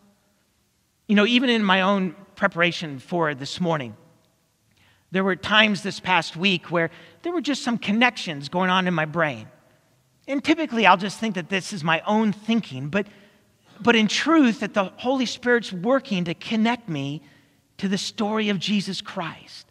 You 1.10 1.16
know, 1.16 1.26
even 1.26 1.50
in 1.50 1.64
my 1.64 1.80
own 1.80 2.14
preparation 2.36 3.00
for 3.00 3.34
this 3.34 3.60
morning, 3.60 3.96
there 5.10 5.24
were 5.24 5.34
times 5.34 5.82
this 5.82 5.98
past 5.98 6.36
week 6.36 6.70
where 6.70 6.88
there 7.22 7.32
were 7.32 7.40
just 7.40 7.64
some 7.64 7.78
connections 7.78 8.48
going 8.48 8.70
on 8.70 8.86
in 8.86 8.94
my 8.94 9.06
brain. 9.06 9.48
And 10.28 10.44
typically 10.44 10.86
I'll 10.86 10.96
just 10.96 11.18
think 11.18 11.34
that 11.34 11.48
this 11.48 11.72
is 11.72 11.82
my 11.82 12.00
own 12.06 12.32
thinking, 12.32 12.90
but, 12.90 13.08
but 13.80 13.96
in 13.96 14.06
truth, 14.06 14.60
that 14.60 14.72
the 14.72 14.84
Holy 14.98 15.26
Spirit's 15.26 15.72
working 15.72 16.26
to 16.26 16.34
connect 16.34 16.88
me 16.88 17.22
to 17.78 17.88
the 17.88 17.98
story 17.98 18.48
of 18.48 18.60
Jesus 18.60 19.00
Christ. 19.00 19.66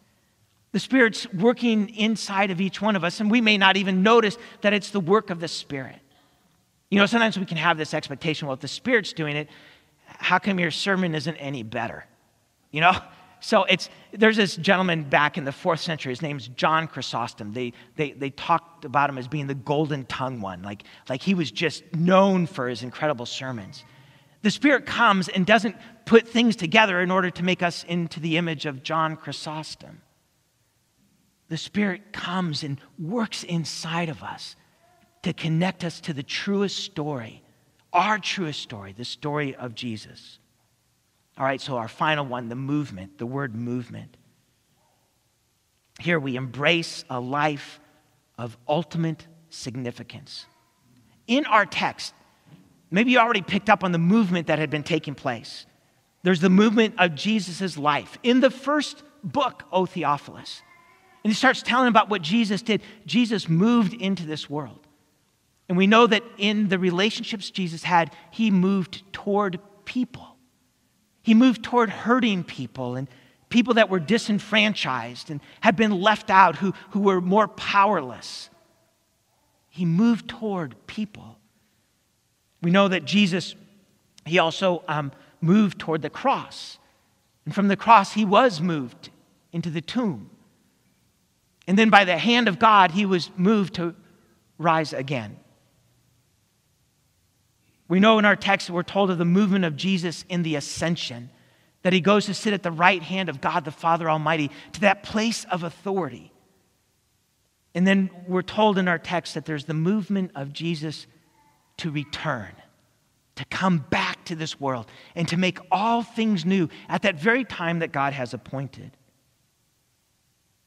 The 0.72 0.78
Spirit's 0.78 1.26
working 1.32 1.88
inside 1.96 2.50
of 2.50 2.60
each 2.60 2.82
one 2.82 2.96
of 2.96 3.02
us, 3.02 3.18
and 3.18 3.30
we 3.30 3.40
may 3.40 3.56
not 3.56 3.78
even 3.78 4.02
notice 4.02 4.36
that 4.60 4.74
it's 4.74 4.90
the 4.90 5.00
work 5.00 5.30
of 5.30 5.40
the 5.40 5.48
Spirit. 5.48 6.00
You 6.90 6.98
know, 6.98 7.06
sometimes 7.06 7.38
we 7.38 7.46
can 7.46 7.56
have 7.56 7.78
this 7.78 7.94
expectation 7.94 8.46
well, 8.46 8.54
if 8.54 8.60
the 8.60 8.68
Spirit's 8.68 9.14
doing 9.14 9.36
it, 9.36 9.48
how 10.18 10.38
come 10.38 10.58
your 10.58 10.70
sermon 10.70 11.14
isn't 11.14 11.36
any 11.36 11.62
better? 11.62 12.04
You 12.70 12.80
know? 12.82 12.96
So 13.40 13.64
it's, 13.64 13.88
there's 14.12 14.36
this 14.36 14.56
gentleman 14.56 15.04
back 15.04 15.38
in 15.38 15.44
the 15.44 15.52
fourth 15.52 15.80
century. 15.80 16.12
His 16.12 16.20
name's 16.20 16.48
John 16.48 16.86
Chrysostom. 16.86 17.52
They, 17.52 17.72
they, 17.96 18.12
they 18.12 18.30
talked 18.30 18.84
about 18.84 19.08
him 19.08 19.16
as 19.16 19.28
being 19.28 19.46
the 19.46 19.54
golden 19.54 20.04
tongue 20.04 20.42
one, 20.42 20.62
like, 20.62 20.84
like 21.08 21.22
he 21.22 21.34
was 21.34 21.50
just 21.50 21.82
known 21.94 22.46
for 22.46 22.68
his 22.68 22.82
incredible 22.82 23.26
sermons. 23.26 23.84
The 24.42 24.50
Spirit 24.50 24.86
comes 24.86 25.28
and 25.28 25.46
doesn't 25.46 25.76
put 26.04 26.28
things 26.28 26.54
together 26.56 27.00
in 27.00 27.10
order 27.10 27.30
to 27.30 27.42
make 27.42 27.62
us 27.62 27.84
into 27.84 28.20
the 28.20 28.36
image 28.36 28.66
of 28.66 28.82
John 28.82 29.16
Chrysostom. 29.16 30.02
The 31.48 31.56
Spirit 31.56 32.12
comes 32.12 32.62
and 32.62 32.78
works 32.98 33.42
inside 33.42 34.08
of 34.08 34.22
us 34.22 34.54
to 35.22 35.32
connect 35.32 35.82
us 35.84 36.00
to 36.02 36.12
the 36.12 36.22
truest 36.22 36.78
story 36.78 37.42
our 37.92 38.18
truest 38.18 38.60
story, 38.60 38.92
the 38.92 39.04
story 39.04 39.54
of 39.54 39.74
Jesus. 39.74 40.38
All 41.38 41.44
right, 41.44 41.60
so 41.60 41.76
our 41.76 41.88
final 41.88 42.24
one, 42.24 42.48
the 42.48 42.54
movement, 42.54 43.18
the 43.18 43.26
word 43.26 43.54
movement. 43.54 44.16
Here 45.98 46.18
we 46.18 46.36
embrace 46.36 47.04
a 47.10 47.20
life 47.20 47.80
of 48.38 48.56
ultimate 48.68 49.26
significance. 49.50 50.46
In 51.26 51.44
our 51.46 51.66
text, 51.66 52.14
maybe 52.90 53.12
you 53.12 53.18
already 53.18 53.42
picked 53.42 53.68
up 53.68 53.84
on 53.84 53.92
the 53.92 53.98
movement 53.98 54.46
that 54.46 54.58
had 54.58 54.70
been 54.70 54.82
taking 54.82 55.14
place. 55.14 55.66
There's 56.22 56.40
the 56.40 56.50
movement 56.50 56.94
of 56.98 57.14
Jesus' 57.14 57.76
life. 57.76 58.18
In 58.22 58.40
the 58.40 58.50
first 58.50 59.02
book, 59.22 59.64
O 59.72 59.86
Theophilus, 59.86 60.62
and 61.22 61.30
he 61.30 61.36
starts 61.36 61.62
telling 61.62 61.88
about 61.88 62.08
what 62.08 62.22
Jesus 62.22 62.62
did. 62.62 62.82
Jesus 63.04 63.48
moved 63.48 63.92
into 63.94 64.24
this 64.24 64.48
world. 64.48 64.86
And 65.70 65.76
we 65.76 65.86
know 65.86 66.08
that 66.08 66.24
in 66.36 66.68
the 66.68 66.80
relationships 66.80 67.48
Jesus 67.48 67.84
had, 67.84 68.12
he 68.32 68.50
moved 68.50 69.04
toward 69.12 69.60
people. 69.84 70.36
He 71.22 71.32
moved 71.32 71.62
toward 71.62 71.90
hurting 71.90 72.42
people 72.42 72.96
and 72.96 73.06
people 73.50 73.74
that 73.74 73.88
were 73.88 74.00
disenfranchised 74.00 75.30
and 75.30 75.40
had 75.60 75.76
been 75.76 76.00
left 76.00 76.28
out, 76.28 76.56
who, 76.56 76.74
who 76.90 76.98
were 76.98 77.20
more 77.20 77.46
powerless. 77.46 78.50
He 79.68 79.84
moved 79.84 80.28
toward 80.28 80.74
people. 80.88 81.38
We 82.62 82.72
know 82.72 82.88
that 82.88 83.04
Jesus, 83.04 83.54
he 84.26 84.40
also 84.40 84.82
um, 84.88 85.12
moved 85.40 85.78
toward 85.78 86.02
the 86.02 86.10
cross. 86.10 86.78
And 87.44 87.54
from 87.54 87.68
the 87.68 87.76
cross, 87.76 88.14
he 88.14 88.24
was 88.24 88.60
moved 88.60 89.10
into 89.52 89.70
the 89.70 89.80
tomb. 89.80 90.30
And 91.68 91.78
then 91.78 91.90
by 91.90 92.04
the 92.04 92.18
hand 92.18 92.48
of 92.48 92.58
God, 92.58 92.90
he 92.90 93.06
was 93.06 93.30
moved 93.36 93.74
to 93.74 93.94
rise 94.58 94.92
again. 94.92 95.36
We 97.90 97.98
know 97.98 98.20
in 98.20 98.24
our 98.24 98.36
text, 98.36 98.70
we're 98.70 98.84
told 98.84 99.10
of 99.10 99.18
the 99.18 99.24
movement 99.24 99.64
of 99.64 99.76
Jesus 99.76 100.24
in 100.28 100.44
the 100.44 100.54
ascension, 100.54 101.28
that 101.82 101.92
he 101.92 102.00
goes 102.00 102.26
to 102.26 102.34
sit 102.34 102.54
at 102.54 102.62
the 102.62 102.70
right 102.70 103.02
hand 103.02 103.28
of 103.28 103.40
God 103.40 103.64
the 103.64 103.72
Father 103.72 104.08
Almighty, 104.08 104.52
to 104.74 104.80
that 104.82 105.02
place 105.02 105.44
of 105.50 105.64
authority. 105.64 106.32
And 107.74 107.84
then 107.84 108.08
we're 108.28 108.42
told 108.42 108.78
in 108.78 108.86
our 108.86 108.98
text 108.98 109.34
that 109.34 109.44
there's 109.44 109.64
the 109.64 109.74
movement 109.74 110.30
of 110.36 110.52
Jesus 110.52 111.08
to 111.78 111.90
return, 111.90 112.52
to 113.34 113.44
come 113.46 113.78
back 113.90 114.24
to 114.26 114.36
this 114.36 114.60
world, 114.60 114.86
and 115.16 115.26
to 115.26 115.36
make 115.36 115.58
all 115.72 116.04
things 116.04 116.44
new 116.44 116.68
at 116.88 117.02
that 117.02 117.16
very 117.16 117.44
time 117.44 117.80
that 117.80 117.90
God 117.90 118.12
has 118.12 118.32
appointed. 118.32 118.92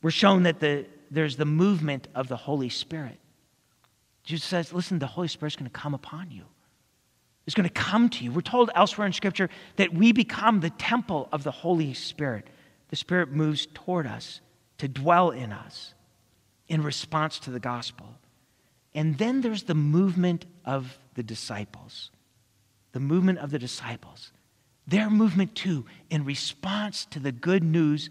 We're 0.01 0.11
shown 0.11 0.43
that 0.43 0.59
the, 0.59 0.87
there's 1.09 1.37
the 1.37 1.45
movement 1.45 2.09
of 2.15 2.27
the 2.27 2.35
Holy 2.35 2.67
Spirit. 2.67 3.17
Jesus 4.25 4.45
says, 4.45 4.73
listen, 4.73 4.99
the 4.99 5.07
Holy 5.07 5.29
Spirit's 5.29 5.55
going 5.55 5.71
to 5.71 5.79
come 5.79 5.93
upon 5.93 6.29
you. 6.29 6.43
It's 7.45 7.55
going 7.55 7.67
to 7.67 7.73
come 7.73 8.09
to 8.09 8.23
you. 8.23 8.31
We're 8.31 8.41
told 8.41 8.71
elsewhere 8.73 9.05
in 9.05 9.13
Scripture 9.13 9.49
that 9.75 9.93
we 9.93 10.11
become 10.11 10.59
the 10.59 10.69
temple 10.69 11.27
of 11.31 11.43
the 11.43 11.51
Holy 11.51 11.93
Spirit. 11.93 12.47
The 12.89 12.95
Spirit 12.95 13.31
moves 13.31 13.67
toward 13.73 14.07
us 14.07 14.39
to 14.77 14.87
dwell 14.87 15.31
in 15.31 15.51
us 15.51 15.93
in 16.67 16.83
response 16.83 17.39
to 17.39 17.51
the 17.51 17.59
gospel. 17.59 18.07
And 18.95 19.17
then 19.17 19.41
there's 19.41 19.63
the 19.63 19.75
movement 19.75 20.45
of 20.63 20.97
the 21.15 21.23
disciples. 21.23 22.11
The 22.93 22.99
movement 22.99 23.39
of 23.39 23.51
the 23.51 23.59
disciples. 23.59 24.31
Their 24.87 25.09
movement, 25.09 25.55
too, 25.55 25.85
in 26.09 26.25
response 26.25 27.05
to 27.11 27.19
the 27.19 27.31
good 27.31 27.63
news 27.63 28.09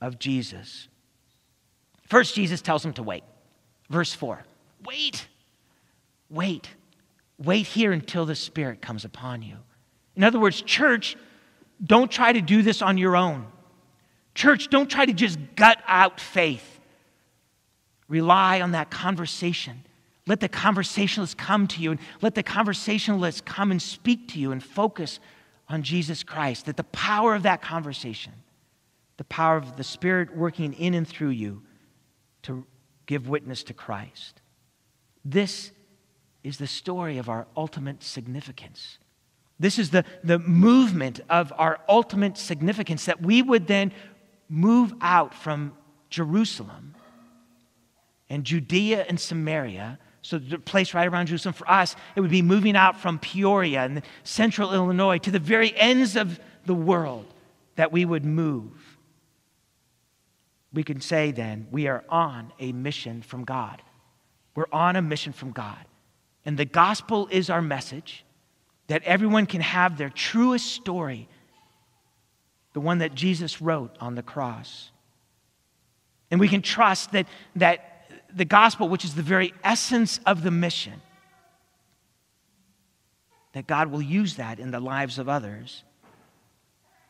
of 0.00 0.18
Jesus. 0.18 0.88
First, 2.06 2.34
Jesus 2.34 2.62
tells 2.62 2.82
them 2.82 2.94
to 2.94 3.02
wait. 3.02 3.24
Verse 3.90 4.12
4 4.12 4.42
Wait, 4.84 5.26
wait, 6.30 6.68
wait 7.38 7.66
here 7.66 7.92
until 7.92 8.26
the 8.26 8.34
Spirit 8.34 8.82
comes 8.82 9.04
upon 9.04 9.42
you. 9.42 9.56
In 10.16 10.24
other 10.24 10.40
words, 10.40 10.60
church, 10.60 11.16
don't 11.84 12.10
try 12.10 12.32
to 12.32 12.40
do 12.40 12.62
this 12.62 12.82
on 12.82 12.98
your 12.98 13.16
own. 13.16 13.46
Church, 14.34 14.68
don't 14.68 14.90
try 14.90 15.06
to 15.06 15.12
just 15.12 15.38
gut 15.56 15.78
out 15.86 16.20
faith. 16.20 16.80
Rely 18.08 18.60
on 18.60 18.72
that 18.72 18.90
conversation. 18.90 19.84
Let 20.26 20.40
the 20.40 20.48
conversationalist 20.48 21.38
come 21.38 21.66
to 21.68 21.80
you 21.80 21.92
and 21.92 22.00
let 22.20 22.34
the 22.34 22.42
conversationalist 22.42 23.44
come 23.44 23.70
and 23.70 23.80
speak 23.80 24.28
to 24.28 24.38
you 24.38 24.52
and 24.52 24.62
focus 24.62 25.20
on 25.68 25.82
Jesus 25.82 26.22
Christ. 26.22 26.66
That 26.66 26.76
the 26.76 26.84
power 26.84 27.34
of 27.34 27.44
that 27.44 27.62
conversation, 27.62 28.32
the 29.16 29.24
power 29.24 29.56
of 29.56 29.76
the 29.76 29.84
Spirit 29.84 30.36
working 30.36 30.72
in 30.74 30.94
and 30.94 31.06
through 31.06 31.30
you, 31.30 31.62
to 32.42 32.66
give 33.06 33.28
witness 33.28 33.62
to 33.64 33.74
Christ. 33.74 34.40
This 35.24 35.72
is 36.42 36.58
the 36.58 36.66
story 36.66 37.18
of 37.18 37.28
our 37.28 37.46
ultimate 37.56 38.02
significance. 38.02 38.98
This 39.58 39.78
is 39.78 39.90
the, 39.90 40.04
the 40.22 40.38
movement 40.38 41.20
of 41.28 41.52
our 41.56 41.80
ultimate 41.88 42.38
significance 42.38 43.06
that 43.06 43.20
we 43.20 43.42
would 43.42 43.66
then 43.66 43.92
move 44.48 44.94
out 45.00 45.34
from 45.34 45.72
Jerusalem 46.10 46.94
and 48.30 48.44
Judea 48.44 49.04
and 49.08 49.18
Samaria. 49.18 49.98
So, 50.22 50.38
the 50.38 50.58
place 50.58 50.94
right 50.94 51.08
around 51.08 51.26
Jerusalem 51.26 51.54
for 51.54 51.68
us, 51.70 51.96
it 52.14 52.20
would 52.20 52.30
be 52.30 52.42
moving 52.42 52.76
out 52.76 53.00
from 53.00 53.18
Peoria 53.18 53.84
and 53.84 54.02
central 54.22 54.72
Illinois 54.72 55.18
to 55.18 55.30
the 55.30 55.38
very 55.38 55.76
ends 55.76 56.16
of 56.16 56.38
the 56.66 56.74
world 56.74 57.26
that 57.76 57.92
we 57.92 58.04
would 58.04 58.24
move 58.24 58.98
we 60.72 60.82
can 60.82 61.00
say 61.00 61.30
then 61.30 61.66
we 61.70 61.86
are 61.86 62.04
on 62.08 62.52
a 62.58 62.72
mission 62.72 63.22
from 63.22 63.44
God. 63.44 63.82
We're 64.54 64.66
on 64.72 64.96
a 64.96 65.02
mission 65.02 65.32
from 65.32 65.52
God. 65.52 65.84
And 66.48 66.56
the 66.56 66.64
gospel 66.64 67.28
is 67.30 67.50
our 67.50 67.60
message 67.60 68.24
that 68.86 69.02
everyone 69.04 69.44
can 69.44 69.60
have 69.60 69.98
their 69.98 70.08
truest 70.08 70.72
story, 70.72 71.28
the 72.72 72.80
one 72.80 73.00
that 73.00 73.14
Jesus 73.14 73.60
wrote 73.60 73.94
on 74.00 74.14
the 74.14 74.22
cross. 74.22 74.90
And 76.30 76.40
we 76.40 76.48
can 76.48 76.62
trust 76.62 77.12
that, 77.12 77.28
that 77.56 78.10
the 78.34 78.46
gospel, 78.46 78.88
which 78.88 79.04
is 79.04 79.14
the 79.14 79.20
very 79.20 79.52
essence 79.62 80.20
of 80.24 80.42
the 80.42 80.50
mission, 80.50 81.02
that 83.52 83.66
God 83.66 83.88
will 83.88 84.00
use 84.00 84.36
that 84.36 84.58
in 84.58 84.70
the 84.70 84.80
lives 84.80 85.18
of 85.18 85.28
others 85.28 85.84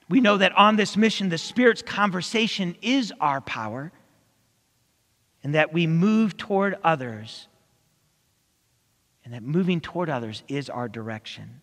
we 0.08 0.20
know 0.20 0.38
that 0.38 0.56
on 0.56 0.76
this 0.76 0.96
mission, 0.96 1.28
the 1.28 1.38
Spirit's 1.38 1.82
conversation 1.82 2.74
is 2.80 3.12
our 3.20 3.40
power, 3.40 3.92
and 5.44 5.54
that 5.54 5.72
we 5.72 5.86
move 5.86 6.36
toward 6.36 6.76
others, 6.82 7.46
and 9.28 9.34
that 9.34 9.42
moving 9.42 9.78
toward 9.78 10.08
others 10.08 10.42
is 10.48 10.70
our 10.70 10.88
direction. 10.88 11.60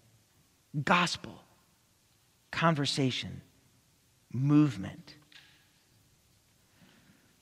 Gospel, 0.83 1.41
conversation, 2.51 3.41
movement. 4.31 5.15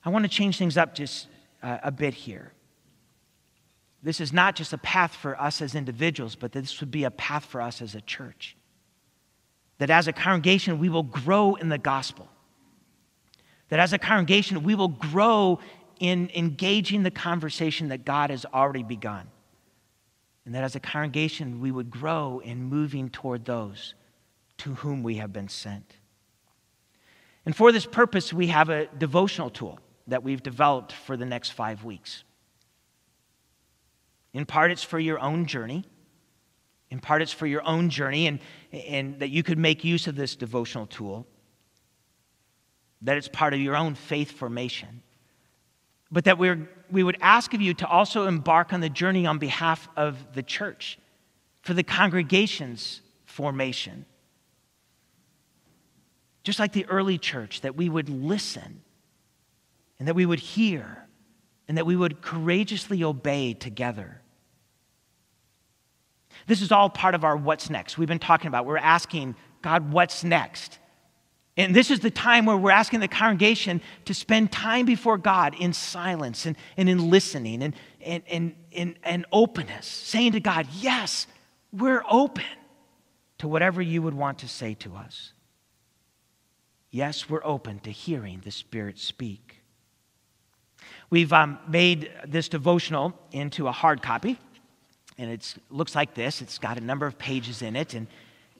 I 0.06 0.12
want 0.12 0.24
to 0.24 0.30
change 0.30 0.58
things 0.58 0.78
up 0.78 0.96
just 0.96 1.28
uh, 1.62 1.80
a 1.84 1.92
bit 1.92 2.14
here. 2.14 2.54
This 4.02 4.22
is 4.22 4.32
not 4.32 4.56
just 4.56 4.72
a 4.72 4.78
path 4.78 5.14
for 5.14 5.38
us 5.42 5.62
as 5.62 5.76
individuals, 5.76 6.36
but 6.36 6.54
this 6.54 6.80
would 6.80 6.90
be 6.90 7.04
a 7.04 7.12
path 7.12 7.44
for 7.44 7.60
us 7.62 7.82
as 7.82 7.94
a 7.94 8.02
church 8.02 8.56
that 9.80 9.90
as 9.90 10.08
a 10.08 10.14
congregation 10.14 10.80
we 10.80 10.88
will 10.88 11.04
grow 11.04 11.56
in 11.56 11.68
the 11.68 11.78
gospel. 11.78 12.30
That 13.68 13.82
as 13.82 13.92
a 13.92 13.98
congregation 13.98 14.64
we 14.64 14.76
will 14.76 14.88
grow 14.88 15.60
in 16.00 16.32
engaging 16.34 17.04
the 17.04 17.12
conversation 17.12 17.90
that 17.90 18.06
God 18.06 18.30
has 18.30 18.46
already 18.46 18.84
begun. 18.84 19.28
And 20.46 20.54
that 20.56 20.64
as 20.64 20.76
a 20.76 20.80
congregation 20.80 21.62
we 21.62 21.72
would 21.72 21.90
grow 21.90 22.40
in 22.40 22.64
moving 22.64 23.10
toward 23.10 23.46
those 23.46 23.94
to 24.58 24.76
whom 24.76 25.04
we 25.04 25.16
have 25.16 25.32
been 25.32 25.48
sent. 25.48 25.96
And 27.46 27.56
for 27.56 27.72
this 27.72 27.86
purpose, 27.86 28.32
we 28.34 28.48
have 28.48 28.70
a 28.70 28.88
devotional 28.88 29.50
tool 29.50 29.80
that 30.08 30.24
we've 30.24 30.44
developed 30.44 30.92
for 30.92 31.18
the 31.18 31.26
next 31.26 31.52
five 31.52 31.84
weeks. 31.84 32.24
In 34.34 34.46
part, 34.46 34.72
it's 34.72 34.84
for 34.84 35.00
your 35.00 35.20
own 35.20 35.46
journey. 35.46 35.86
In 36.90 37.00
part, 37.00 37.22
it's 37.22 37.32
for 37.32 37.48
your 37.48 37.66
own 37.68 37.90
journey, 37.90 38.28
and, 38.28 38.40
and 38.72 39.20
that 39.20 39.30
you 39.30 39.44
could 39.44 39.58
make 39.58 39.84
use 39.84 40.08
of 40.08 40.16
this 40.16 40.36
devotional 40.36 40.86
tool, 40.86 41.26
that 43.02 43.18
it's 43.18 43.28
part 43.28 43.54
of 43.54 43.60
your 43.60 43.76
own 43.76 43.96
faith 43.96 44.32
formation. 44.32 45.02
But 46.12 46.26
that 46.26 46.38
we're, 46.38 46.70
we 46.94 47.02
would 47.04 47.18
ask 47.22 47.56
of 47.56 47.62
you 47.62 47.74
to 47.74 47.88
also 47.88 48.28
embark 48.28 48.72
on 48.72 48.80
the 48.80 48.90
journey 48.90 49.26
on 49.26 49.40
behalf 49.40 49.90
of 49.98 50.36
the 50.36 50.44
church, 50.44 51.00
for 51.62 51.74
the 51.74 51.84
congregation's 51.84 53.02
formation. 53.26 54.06
Just 56.44 56.60
like 56.60 56.72
the 56.72 56.86
early 56.86 57.18
church, 57.18 57.62
that 57.62 57.76
we 57.76 57.90
would 57.90 58.10
listen 58.10 58.82
and 59.98 60.08
that 60.08 60.14
we 60.14 60.26
would 60.26 60.40
hear 60.40 61.08
and 61.68 61.78
that 61.78 61.86
we 61.86 61.96
would 61.96 62.22
courageously 62.22 63.04
obey 63.04 63.54
together. 63.54 64.22
This 66.46 66.62
is 66.62 66.72
all 66.72 66.90
part 66.90 67.16
of 67.16 67.24
our 67.24 67.36
what's 67.36 67.72
next. 67.72 67.98
We've 67.98 68.08
been 68.08 68.20
talking 68.20 68.50
about, 68.50 68.66
we're 68.66 68.78
asking 68.78 69.36
God, 69.64 69.92
what's 69.92 70.24
next? 70.24 70.78
And 71.56 71.76
this 71.76 71.92
is 71.92 72.00
the 72.00 72.10
time 72.10 72.46
where 72.46 72.58
we're 72.58 72.72
asking 72.72 73.02
the 73.02 73.08
congregation 73.08 73.82
to 74.06 74.14
spend 74.14 74.52
time 74.52 74.86
before 74.86 75.18
God 75.18 75.56
in 75.60 75.72
silence 75.74 76.46
and, 76.46 76.58
and 76.78 76.90
in 76.90 77.10
listening 77.10 77.62
and, 77.62 77.76
and, 78.02 78.24
and, 78.28 78.56
and, 78.76 78.96
and 79.04 79.26
openness, 79.32 79.86
saying 79.86 80.32
to 80.32 80.40
God, 80.40 80.68
Yes, 80.80 81.28
we're 81.72 82.04
open 82.10 82.44
to 83.38 83.48
whatever 83.48 83.82
you 83.82 84.02
would 84.02 84.16
want 84.16 84.40
to 84.40 84.48
say 84.48 84.74
to 84.76 84.96
us. 84.96 85.34
Yes, 86.90 87.30
we're 87.30 87.46
open 87.46 87.80
to 87.80 87.92
hearing 87.92 88.42
the 88.44 88.52
Spirit 88.52 88.98
speak. 88.98 89.58
We've 91.10 91.34
um, 91.34 91.60
made 91.68 92.12
this 92.28 92.50
devotional 92.50 93.14
into 93.32 93.68
a 93.68 93.72
hard 93.72 94.02
copy 94.02 94.40
and 95.18 95.30
it 95.30 95.56
looks 95.70 95.96
like 95.96 96.14
this. 96.14 96.42
It's 96.42 96.58
got 96.58 96.78
a 96.78 96.82
number 96.82 97.06
of 97.06 97.18
pages 97.18 97.62
in 97.62 97.76
it, 97.76 97.94
and, 97.94 98.08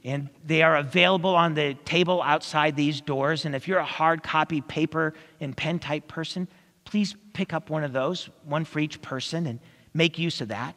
And 0.06 0.30
they 0.46 0.62
are 0.64 0.76
available 0.76 1.34
on 1.34 1.54
the 1.54 1.76
table 1.86 2.22
outside 2.22 2.76
these 2.76 3.00
doors. 3.00 3.46
And 3.46 3.56
if 3.56 3.68
you're 3.68 3.80
a 3.80 3.86
hard 3.86 4.22
copy 4.22 4.60
paper 4.60 5.14
and 5.40 5.56
pen 5.56 5.80
type 5.80 6.08
person, 6.08 6.48
please 6.84 7.16
pick 7.32 7.54
up 7.54 7.70
one 7.70 7.84
of 7.84 7.94
those, 7.94 8.30
one 8.44 8.66
for 8.66 8.80
each 8.80 9.02
person, 9.02 9.48
and 9.48 9.60
make 9.94 10.20
use 10.20 10.42
of 10.42 10.50
that. 10.50 10.76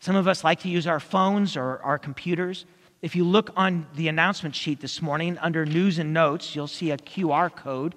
Some 0.00 0.16
of 0.16 0.26
us 0.26 0.42
like 0.42 0.60
to 0.60 0.68
use 0.68 0.86
our 0.86 1.00
phones 1.00 1.56
or 1.56 1.80
our 1.82 1.98
computers. 1.98 2.64
If 3.02 3.14
you 3.14 3.24
look 3.24 3.50
on 3.56 3.86
the 3.94 4.08
announcement 4.08 4.54
sheet 4.54 4.80
this 4.80 5.02
morning 5.02 5.36
under 5.38 5.66
news 5.66 5.98
and 5.98 6.14
notes, 6.14 6.56
you'll 6.56 6.66
see 6.66 6.92
a 6.92 6.96
QR 6.96 7.54
code. 7.54 7.94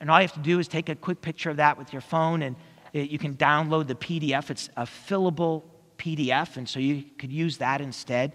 And 0.00 0.10
all 0.10 0.18
you 0.18 0.26
have 0.26 0.32
to 0.32 0.40
do 0.40 0.58
is 0.58 0.66
take 0.66 0.88
a 0.88 0.94
quick 0.94 1.20
picture 1.20 1.50
of 1.50 1.58
that 1.58 1.76
with 1.76 1.92
your 1.92 2.02
phone, 2.02 2.42
and 2.42 2.56
you 2.92 3.18
can 3.18 3.34
download 3.34 3.86
the 3.86 3.94
PDF. 3.94 4.50
It's 4.50 4.70
a 4.76 4.84
fillable 4.84 5.64
PDF, 5.98 6.56
and 6.56 6.68
so 6.68 6.78
you 6.78 7.04
could 7.18 7.32
use 7.32 7.58
that 7.58 7.80
instead. 7.80 8.32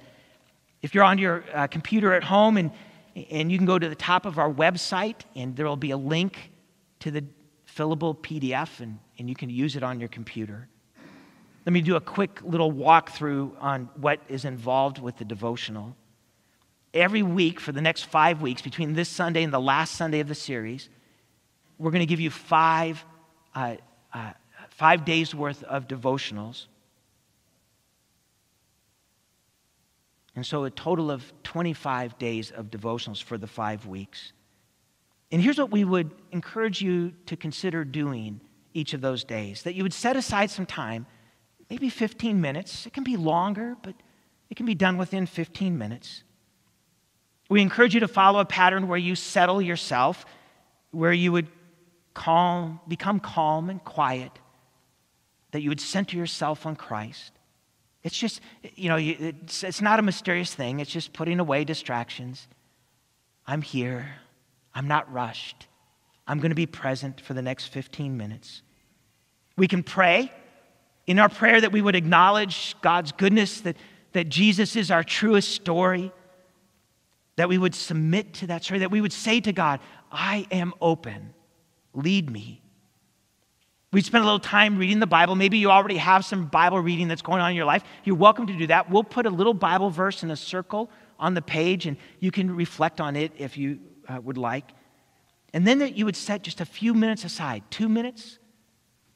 If 0.82 0.96
you're 0.96 1.04
on 1.04 1.18
your 1.18 1.44
uh, 1.54 1.68
computer 1.68 2.14
at 2.14 2.24
home, 2.24 2.58
and, 2.58 2.72
and 3.30 3.52
you 3.52 3.58
can 3.58 3.68
go 3.68 3.78
to 3.78 3.88
the 3.88 3.96
top 3.96 4.26
of 4.26 4.40
our 4.40 4.52
website, 4.52 5.22
and 5.36 5.56
there 5.56 5.66
will 5.66 5.76
be 5.76 5.92
a 5.92 5.98
link 5.98 6.52
to 7.02 7.12
the 7.12 7.24
fillable 7.68 8.18
PDF, 8.18 8.80
and, 8.80 9.00
and 9.20 9.30
you 9.30 9.36
can 9.36 9.50
use 9.50 9.76
it 9.76 9.84
on 9.84 10.00
your 10.00 10.10
computer. 10.10 10.68
Let 11.66 11.74
me 11.74 11.82
do 11.82 11.96
a 11.96 12.02
quick 12.02 12.42
little 12.44 12.72
walkthrough 12.72 13.52
on 13.60 13.90
what 13.96 14.20
is 14.28 14.46
involved 14.46 14.98
with 14.98 15.18
the 15.18 15.26
devotional. 15.26 15.96
Every 16.94 17.22
week 17.22 17.60
for 17.60 17.72
the 17.72 17.82
next 17.82 18.04
five 18.04 18.42
weeks, 18.42 18.62
between 18.62 18.94
this 18.94 19.08
Sunday 19.08 19.44
and 19.44 19.54
the 19.54 19.60
last 19.60 19.96
Sunday 19.96 20.20
of 20.20 20.28
the 20.28 20.36
series, 20.36 20.90
we're 21.78 21.92
going 21.92 22.02
to 22.02 22.08
give 22.08 22.20
you 22.20 22.32
five, 22.32 23.04
uh, 23.54 23.76
uh, 24.14 24.32
five 24.70 25.06
days 25.06 25.36
worth 25.36 25.64
of 25.64 25.88
devotionals. 25.88 26.66
And 30.36 30.46
so, 30.46 30.64
a 30.64 30.70
total 30.70 31.12
of 31.12 31.32
25 31.44 32.18
days 32.18 32.52
of 32.52 32.68
devotionals 32.68 33.22
for 33.22 33.38
the 33.38 33.48
five 33.48 33.86
weeks. 33.86 34.32
And 35.32 35.42
here's 35.42 35.58
what 35.58 35.72
we 35.72 35.84
would 35.84 36.12
encourage 36.32 36.82
you 36.82 37.14
to 37.26 37.36
consider 37.36 37.84
doing 37.84 38.42
each 38.74 38.94
of 38.94 39.02
those 39.02 39.24
days 39.24 39.64
that 39.64 39.76
you 39.76 39.84
would 39.84 39.94
set 39.94 40.16
aside 40.16 40.50
some 40.50 40.66
time, 40.66 41.06
maybe 41.70 41.90
15 41.90 42.40
minutes. 42.40 42.86
It 42.86 42.94
can 42.94 43.04
be 43.04 43.18
longer, 43.18 43.76
but 43.82 43.96
it 44.50 44.56
can 44.56 44.66
be 44.66 44.76
done 44.76 44.98
within 44.98 45.26
15 45.26 45.78
minutes. 45.78 46.24
We 47.50 47.62
encourage 47.62 47.94
you 47.94 48.00
to 48.02 48.08
follow 48.08 48.40
a 48.40 48.46
pattern 48.46 48.88
where 48.88 48.98
you 48.98 49.16
settle 49.16 49.62
yourself, 49.62 50.26
where 50.92 51.14
you 51.14 51.32
would 51.34 51.48
calm, 52.14 52.80
become 52.88 53.20
calm 53.20 53.70
and 53.70 53.84
quiet, 53.84 54.32
that 55.52 55.62
you 55.62 55.70
would 55.70 55.82
center 55.82 56.18
yourself 56.18 56.66
on 56.66 56.76
Christ. 56.76 57.32
It's 58.04 58.18
just, 58.18 58.42
you 58.76 58.90
know, 58.90 58.98
it's, 58.98 59.64
it's 59.64 59.82
not 59.82 60.00
a 60.00 60.02
mysterious 60.02 60.54
thing. 60.54 60.80
It's 60.80 60.92
just 60.92 61.14
putting 61.14 61.40
away 61.40 61.64
distractions. 61.64 62.48
I'm 63.46 63.62
here. 63.62 64.16
I'm 64.74 64.88
not 64.88 65.12
rushed. 65.12 65.68
I'm 66.28 66.40
going 66.40 66.50
to 66.50 66.56
be 66.56 66.66
present 66.66 67.22
for 67.22 67.34
the 67.34 67.42
next 67.42 67.68
15 67.68 68.18
minutes. 68.18 68.62
We 69.58 69.68
can 69.68 69.84
pray 69.84 70.32
in 71.06 71.20
our 71.20 71.30
prayer 71.30 71.60
that 71.62 71.72
we 71.72 71.82
would 71.82 71.96
acknowledge 71.96 72.76
God's 72.82 73.12
goodness, 73.12 73.62
that, 73.62 73.76
that 74.14 74.30
Jesus 74.30 74.76
is 74.76 74.92
our 74.92 75.04
truest 75.04 75.50
story, 75.50 76.12
that 77.36 77.50
we 77.50 77.58
would 77.58 77.76
submit 77.76 78.34
to 78.36 78.48
that 78.48 78.64
story, 78.64 78.80
that 78.80 78.92
we 78.92 79.02
would 79.02 79.14
say 79.14 79.40
to 79.42 79.52
God, 79.52 79.80
I 80.12 80.48
am 80.52 80.74
open. 80.82 81.34
Lead 81.94 82.30
me. 82.30 82.61
We'd 83.94 84.06
spend 84.06 84.24
a 84.24 84.26
little 84.26 84.40
time 84.40 84.78
reading 84.78 85.00
the 85.00 85.08
Bible. 85.08 85.36
Maybe 85.36 85.58
you 85.58 85.70
already 85.70 85.98
have 85.98 86.24
some 86.24 86.46
Bible 86.46 86.80
reading 86.80 87.10
that's 87.10 87.22
going 87.22 87.42
on 87.42 87.50
in 87.50 87.58
your 87.58 87.66
life. 87.66 87.84
You're 88.06 88.16
welcome 88.16 88.48
to 88.48 88.58
do 88.58 88.68
that. 88.68 88.90
We'll 88.90 89.04
put 89.04 89.26
a 89.26 89.30
little 89.30 89.54
Bible 89.54 89.90
verse 89.90 90.24
in 90.24 90.32
a 90.32 90.38
circle 90.38 90.90
on 91.20 91.34
the 91.34 91.42
page, 91.42 91.86
and 91.86 91.98
you 92.22 92.32
can 92.32 92.56
reflect 92.56 93.02
on 93.02 93.18
it 93.18 93.34
if 93.38 93.58
you 93.58 93.80
uh, 94.08 94.22
would 94.22 94.38
like. 94.38 94.72
And 95.54 95.68
then 95.68 95.80
that 95.80 95.98
you 95.98 96.06
would 96.06 96.16
set 96.16 96.42
just 96.42 96.62
a 96.62 96.66
few 96.66 96.94
minutes 96.94 97.26
aside 97.26 97.64
two 97.70 97.90
minutes, 97.90 98.40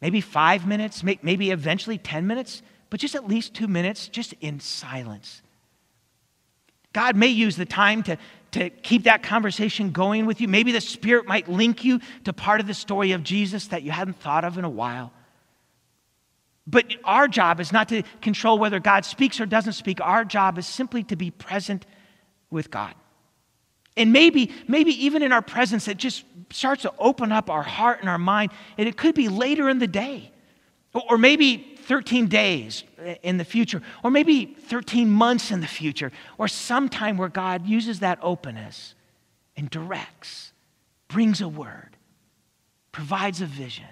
maybe 0.01 0.19
five 0.19 0.67
minutes, 0.67 1.03
maybe 1.03 1.51
eventually 1.51 1.97
10 1.97 2.27
minutes, 2.27 2.61
but 2.89 2.99
just 2.99 3.15
at 3.15 3.25
least 3.27 3.53
two 3.53 3.69
minutes, 3.69 4.09
just 4.09 4.33
in 4.41 4.59
silence. 4.59 5.41
God 6.91 7.15
may 7.15 7.27
use 7.27 7.55
the 7.55 7.65
time 7.65 8.03
to, 8.03 8.17
to 8.55 8.69
keep 8.69 9.03
that 9.03 9.21
conversation 9.21 9.91
going 9.91 10.25
with 10.25 10.39
you. 10.39 10.47
Maybe 10.47 10.71
the 10.71 10.79
Spirit 10.79 11.27
might 11.27 11.49
link 11.49 11.83
you 11.83 11.99
to 12.23 12.31
part 12.31 12.61
of 12.61 12.67
the 12.67 12.73
story 12.73 13.11
of 13.11 13.21
Jesus 13.21 13.67
that 13.67 13.83
you 13.83 13.91
hadn't 13.91 14.21
thought 14.21 14.45
of 14.45 14.57
in 14.57 14.63
a 14.63 14.69
while. 14.69 15.11
But 16.65 16.85
our 17.03 17.27
job 17.27 17.59
is 17.59 17.73
not 17.73 17.89
to 17.89 18.03
control 18.21 18.57
whether 18.57 18.79
God 18.79 19.03
speaks 19.03 19.41
or 19.41 19.45
doesn't 19.45 19.73
speak. 19.73 19.99
Our 19.99 20.23
job 20.23 20.57
is 20.57 20.65
simply 20.65 21.03
to 21.03 21.17
be 21.17 21.31
present 21.31 21.85
with 22.49 22.71
God. 22.71 22.93
And 23.97 24.13
maybe, 24.13 24.53
maybe 24.69 24.91
even 25.05 25.21
in 25.21 25.33
our 25.33 25.41
presence, 25.41 25.89
it 25.89 25.97
just 25.97 26.23
starts 26.49 26.83
to 26.83 26.93
open 26.97 27.33
up 27.33 27.49
our 27.49 27.61
heart 27.61 27.99
and 27.99 28.07
our 28.07 28.17
mind. 28.17 28.53
And 28.77 28.87
it 28.87 28.95
could 28.95 29.15
be 29.15 29.27
later 29.27 29.67
in 29.67 29.79
the 29.79 29.87
day, 29.87 30.31
or 31.09 31.17
maybe 31.17 31.74
13 31.85 32.27
days 32.27 32.83
in 33.21 33.37
the 33.37 33.45
future, 33.45 33.81
or 34.03 34.11
maybe 34.11 34.45
13 34.45 35.09
months 35.09 35.51
in 35.51 35.61
the 35.61 35.67
future, 35.67 36.11
or 36.37 36.47
sometime 36.47 37.17
where 37.17 37.29
God 37.29 37.67
uses 37.67 37.99
that 37.99 38.19
openness 38.21 38.95
and 39.55 39.69
directs, 39.69 40.51
brings 41.07 41.41
a 41.41 41.47
word, 41.47 41.97
provides 42.91 43.41
a 43.41 43.45
vision, 43.45 43.85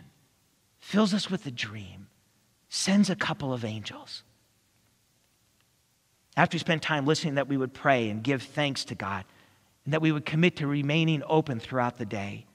fills 0.79 1.13
us 1.13 1.29
with 1.29 1.45
a 1.45 1.51
dream, 1.51 2.07
sends 2.69 3.09
a 3.09 3.15
couple 3.15 3.53
of 3.53 3.63
angels. 3.63 4.23
After 6.35 6.55
we 6.55 6.59
spend 6.59 6.81
time 6.81 7.05
listening, 7.05 7.35
that 7.35 7.47
we 7.47 7.57
would 7.57 7.73
pray 7.73 8.09
and 8.09 8.23
give 8.23 8.41
thanks 8.41 8.83
to 8.85 8.95
God 8.95 9.23
and 9.85 9.93
that 9.93 10.01
we 10.01 10.11
would 10.11 10.25
commit 10.25 10.55
to 10.57 10.67
remaining 10.67 11.21
open 11.27 11.59
throughout 11.59 11.97
the 11.97 12.05
day. 12.05 12.45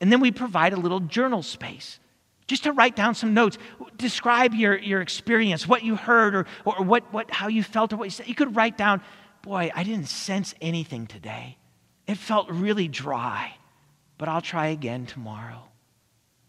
And 0.00 0.12
then 0.12 0.20
we 0.20 0.30
provide 0.30 0.72
a 0.72 0.76
little 0.78 1.00
journal 1.00 1.42
space 1.42 1.98
just 2.48 2.64
to 2.64 2.72
write 2.72 2.96
down 2.96 3.14
some 3.14 3.34
notes. 3.34 3.58
Describe 3.96 4.54
your, 4.54 4.76
your 4.76 5.00
experience, 5.00 5.68
what 5.68 5.84
you 5.84 5.94
heard 5.94 6.34
or, 6.34 6.46
or 6.64 6.82
what, 6.82 7.12
what, 7.12 7.30
how 7.30 7.46
you 7.46 7.62
felt 7.62 7.92
or 7.92 7.96
what 7.96 8.04
you 8.06 8.10
said. 8.10 8.26
You 8.26 8.34
could 8.34 8.56
write 8.56 8.76
down, 8.76 9.02
boy, 9.42 9.70
I 9.72 9.84
didn't 9.84 10.08
sense 10.08 10.54
anything 10.60 11.06
today. 11.06 11.58
It 12.06 12.16
felt 12.16 12.50
really 12.50 12.88
dry, 12.88 13.54
but 14.16 14.28
I'll 14.28 14.40
try 14.40 14.68
again 14.68 15.06
tomorrow. 15.06 15.62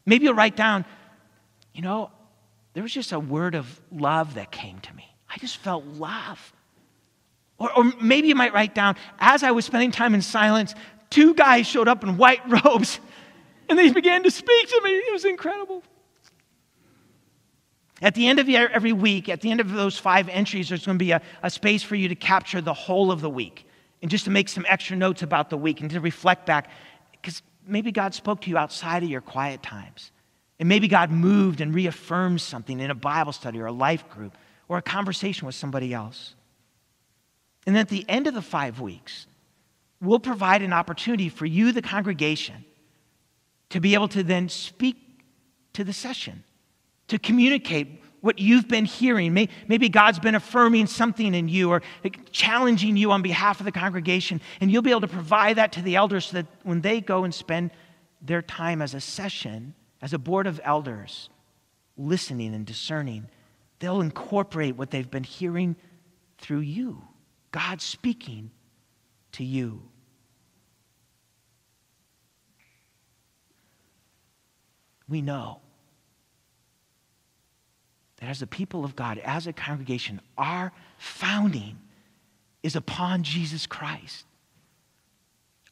Maybe 0.05 0.25
you'll 0.25 0.33
write 0.33 0.55
down, 0.55 0.85
you 1.73 1.81
know, 1.81 2.09
there 2.73 2.81
was 2.81 2.93
just 2.93 3.11
a 3.11 3.19
word 3.19 3.55
of 3.55 3.81
love 3.91 4.35
that 4.35 4.51
came 4.51 4.79
to 4.79 4.95
me. 4.95 5.05
I 5.29 5.37
just 5.37 5.57
felt 5.57 5.85
love. 5.85 6.53
Or, 7.57 7.71
or 7.77 7.83
maybe 8.01 8.29
you 8.29 8.35
might 8.35 8.53
write 8.53 8.73
down, 8.73 8.95
as 9.19 9.43
I 9.43 9.51
was 9.51 9.65
spending 9.65 9.91
time 9.91 10.15
in 10.15 10.21
silence, 10.21 10.73
two 11.09 11.33
guys 11.33 11.67
showed 11.67 11.89
up 11.89 12.03
in 12.03 12.15
white 12.15 12.41
robes 12.63 13.01
and 13.69 13.77
they 13.77 13.91
began 13.91 14.23
to 14.23 14.31
speak 14.31 14.69
to 14.69 14.81
me. 14.83 14.91
It 14.91 15.13
was 15.13 15.25
incredible. 15.25 15.83
At 18.01 18.15
the 18.15 18.27
end 18.27 18.39
of 18.39 18.49
every 18.49 18.93
week, 18.93 19.27
at 19.27 19.41
the 19.41 19.51
end 19.51 19.59
of 19.59 19.71
those 19.71 19.97
five 19.97 20.29
entries, 20.29 20.69
there's 20.69 20.85
going 20.85 20.97
to 20.97 21.03
be 21.03 21.11
a, 21.11 21.21
a, 21.43 21.49
space 21.49 21.83
for 21.83 21.95
you 21.95 22.07
to 22.07 22.15
capture 22.15 22.61
the 22.61 22.73
whole 22.73 23.11
of 23.11 23.19
the 23.19 23.29
week 23.29 23.67
and 24.01 24.09
just 24.09 24.23
to 24.25 24.31
make 24.31 24.47
some 24.47 24.65
extra 24.69 24.95
notes 24.95 25.21
about 25.21 25.49
the 25.49 25.57
week 25.57 25.81
and 25.81 25.91
to 25.91 25.99
reflect 25.99 26.45
back. 26.45 26.69
Because 27.11 27.41
maybe 27.67 27.91
God 27.91 28.13
spoke 28.13 28.41
to 28.41 28.49
you 28.49 28.57
outside 28.57 29.03
of 29.03 29.09
your 29.09 29.21
quiet 29.21 29.61
times. 29.61 30.11
And 30.59 30.69
maybe 30.69 30.87
God 30.87 31.11
moved 31.11 31.61
and 31.61 31.73
reaffirmed 31.73 32.39
something 32.41 32.79
in 32.79 32.89
a 32.89 32.95
Bible 32.95 33.33
study 33.33 33.59
or 33.59 33.65
a 33.65 33.71
life 33.71 34.09
group 34.09 34.37
or 34.69 34.77
a 34.77 34.81
conversation 34.81 35.45
with 35.45 35.55
somebody 35.55 35.93
else. 35.93 36.35
And 37.67 37.77
at 37.77 37.89
the 37.89 38.05
end 38.07 38.27
of 38.27 38.33
the 38.33 38.41
five 38.41 38.79
weeks, 38.79 39.27
we'll 40.01 40.19
provide 40.19 40.61
an 40.61 40.71
opportunity 40.71 41.27
for 41.27 41.45
you, 41.45 41.71
the 41.71 41.81
congregation, 41.81 42.65
to 43.69 43.79
be 43.79 43.93
able 43.93 44.07
to 44.09 44.23
then 44.23 44.49
speak 44.49 44.97
to 45.73 45.83
the 45.83 45.93
session, 45.93 46.43
to 47.07 47.19
communicate 47.19 48.03
what 48.21 48.39
you've 48.39 48.67
been 48.67 48.85
hearing. 48.85 49.33
Maybe 49.33 49.89
God's 49.89 50.19
been 50.19 50.35
affirming 50.35 50.87
something 50.87 51.33
in 51.33 51.47
you 51.47 51.69
or 51.69 51.81
challenging 52.31 52.97
you 52.97 53.11
on 53.11 53.21
behalf 53.21 53.59
of 53.59 53.65
the 53.65 53.71
congregation, 53.71 54.41
and 54.59 54.71
you'll 54.71 54.81
be 54.81 54.91
able 54.91 55.01
to 55.01 55.07
provide 55.07 55.57
that 55.57 55.71
to 55.73 55.81
the 55.81 55.95
elders 55.95 56.25
so 56.25 56.37
that 56.37 56.47
when 56.63 56.81
they 56.81 56.99
go 56.99 57.23
and 57.23 57.33
spend 57.33 57.71
their 58.21 58.41
time 58.41 58.81
as 58.81 58.93
a 58.93 58.99
session, 58.99 59.73
as 60.01 60.13
a 60.13 60.19
board 60.19 60.47
of 60.47 60.59
elders, 60.63 61.29
listening 61.97 62.53
and 62.53 62.65
discerning, 62.65 63.27
they'll 63.79 64.01
incorporate 64.01 64.75
what 64.75 64.91
they've 64.91 65.09
been 65.09 65.23
hearing 65.23 65.75
through 66.37 66.59
you. 66.59 67.01
God 67.51 67.81
speaking 67.81 68.51
to 69.33 69.43
you. 69.43 69.83
We 75.09 75.21
know 75.21 75.59
that 78.19 78.29
as 78.29 78.41
a 78.41 78.47
people 78.47 78.85
of 78.85 78.95
God, 78.95 79.17
as 79.19 79.47
a 79.47 79.53
congregation, 79.53 80.21
our 80.37 80.71
founding 80.97 81.79
is 82.61 82.75
upon 82.75 83.23
Jesus 83.23 83.65
Christ. 83.65 84.25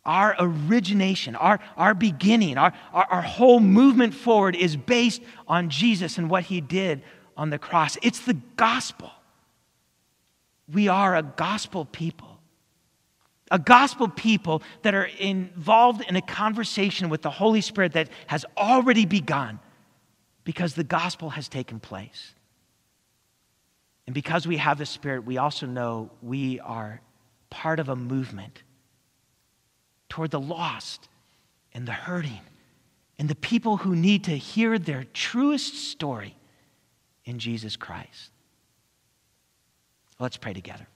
Our 0.05 0.35
origination, 0.39 1.35
our, 1.35 1.59
our 1.75 1.93
beginning, 1.93 2.57
our, 2.57 2.73
our, 2.93 3.05
our 3.11 3.21
whole 3.21 3.59
movement 3.59 4.13
forward 4.13 4.55
is 4.55 4.77
based 4.77 5.21
on 5.47 5.69
Jesus 5.69 6.17
and 6.17 6.29
what 6.29 6.45
he 6.45 6.61
did 6.61 7.03
on 7.35 7.49
the 7.49 7.59
cross. 7.59 7.97
It's 8.01 8.21
the 8.21 8.37
gospel. 8.55 9.11
We 10.71 10.87
are 10.87 11.15
a 11.15 11.23
gospel 11.23 11.85
people. 11.85 12.26
A 13.49 13.59
gospel 13.59 14.09
people 14.09 14.61
that 14.81 14.93
are 14.93 15.05
involved 15.05 16.01
in 16.07 16.15
a 16.15 16.21
conversation 16.21 17.09
with 17.09 17.21
the 17.21 17.29
Holy 17.29 17.61
Spirit 17.61 17.93
that 17.93 18.09
has 18.27 18.45
already 18.57 19.05
begun 19.05 19.59
because 20.43 20.73
the 20.73 20.83
gospel 20.83 21.29
has 21.31 21.47
taken 21.47 21.79
place. 21.79 22.33
And 24.05 24.13
because 24.13 24.47
we 24.47 24.57
have 24.57 24.77
the 24.77 24.85
Spirit, 24.85 25.25
we 25.25 25.37
also 25.37 25.65
know 25.65 26.09
we 26.21 26.59
are 26.61 27.01
part 27.49 27.79
of 27.79 27.89
a 27.89 27.95
movement 27.95 28.63
toward 30.09 30.31
the 30.31 30.39
lost 30.39 31.09
and 31.73 31.87
the 31.87 31.93
hurting 31.93 32.41
and 33.19 33.29
the 33.29 33.35
people 33.35 33.77
who 33.77 33.95
need 33.95 34.23
to 34.25 34.37
hear 34.37 34.79
their 34.79 35.03
truest 35.13 35.75
story 35.75 36.35
in 37.25 37.39
Jesus 37.39 37.75
Christ. 37.75 38.31
Let's 40.19 40.37
pray 40.37 40.53
together. 40.53 40.87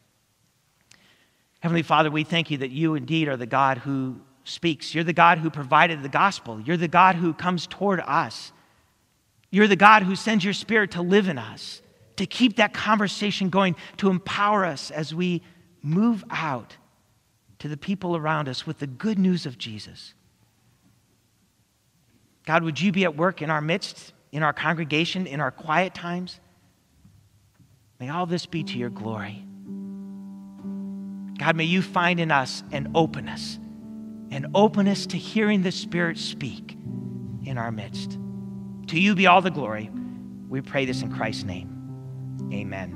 Heavenly 1.61 1.83
Father, 1.83 2.11
we 2.11 2.23
thank 2.23 2.51
you 2.51 2.57
that 2.57 2.71
you 2.71 2.95
indeed 2.95 3.27
are 3.27 3.37
the 3.37 3.45
God 3.45 3.77
who 3.77 4.19
speaks. 4.43 4.93
You're 4.93 5.03
the 5.03 5.13
God 5.13 5.37
who 5.37 5.49
provided 5.49 6.01
the 6.01 6.09
gospel. 6.09 6.59
You're 6.59 6.75
the 6.75 6.87
God 6.87 7.15
who 7.15 7.33
comes 7.33 7.67
toward 7.67 7.99
us. 8.01 8.51
You're 9.51 9.67
the 9.67 9.75
God 9.75 10.03
who 10.03 10.15
sends 10.15 10.43
your 10.43 10.53
spirit 10.53 10.91
to 10.91 11.03
live 11.03 11.27
in 11.27 11.37
us, 11.37 11.81
to 12.15 12.25
keep 12.25 12.55
that 12.55 12.73
conversation 12.73 13.49
going, 13.49 13.75
to 13.97 14.09
empower 14.09 14.65
us 14.65 14.89
as 14.89 15.13
we 15.13 15.43
move 15.83 16.23
out 16.31 16.77
to 17.59 17.67
the 17.67 17.77
people 17.77 18.17
around 18.17 18.49
us 18.49 18.65
with 18.65 18.79
the 18.79 18.87
good 18.87 19.19
news 19.19 19.45
of 19.45 19.59
Jesus. 19.59 20.15
God, 22.47 22.63
would 22.63 22.81
you 22.81 22.91
be 22.91 23.03
at 23.03 23.15
work 23.15 23.43
in 23.43 23.51
our 23.51 23.61
midst, 23.61 24.13
in 24.31 24.41
our 24.41 24.53
congregation, 24.53 25.27
in 25.27 25.39
our 25.39 25.51
quiet 25.51 25.93
times? 25.93 26.39
May 27.99 28.09
all 28.09 28.25
this 28.25 28.47
be 28.47 28.63
to 28.63 28.77
your 28.79 28.89
glory. 28.89 29.45
God, 31.41 31.55
may 31.55 31.63
you 31.63 31.81
find 31.81 32.19
in 32.19 32.29
us 32.29 32.63
an 32.71 32.91
openness, 32.93 33.57
an 34.29 34.51
openness 34.53 35.07
to 35.07 35.17
hearing 35.17 35.63
the 35.63 35.71
Spirit 35.71 36.19
speak 36.19 36.77
in 37.43 37.57
our 37.57 37.71
midst. 37.71 38.19
To 38.89 38.99
you 38.99 39.15
be 39.15 39.25
all 39.25 39.41
the 39.41 39.49
glory. 39.49 39.89
We 40.49 40.61
pray 40.61 40.85
this 40.85 41.01
in 41.01 41.11
Christ's 41.11 41.45
name. 41.45 41.67
Amen. 42.53 42.95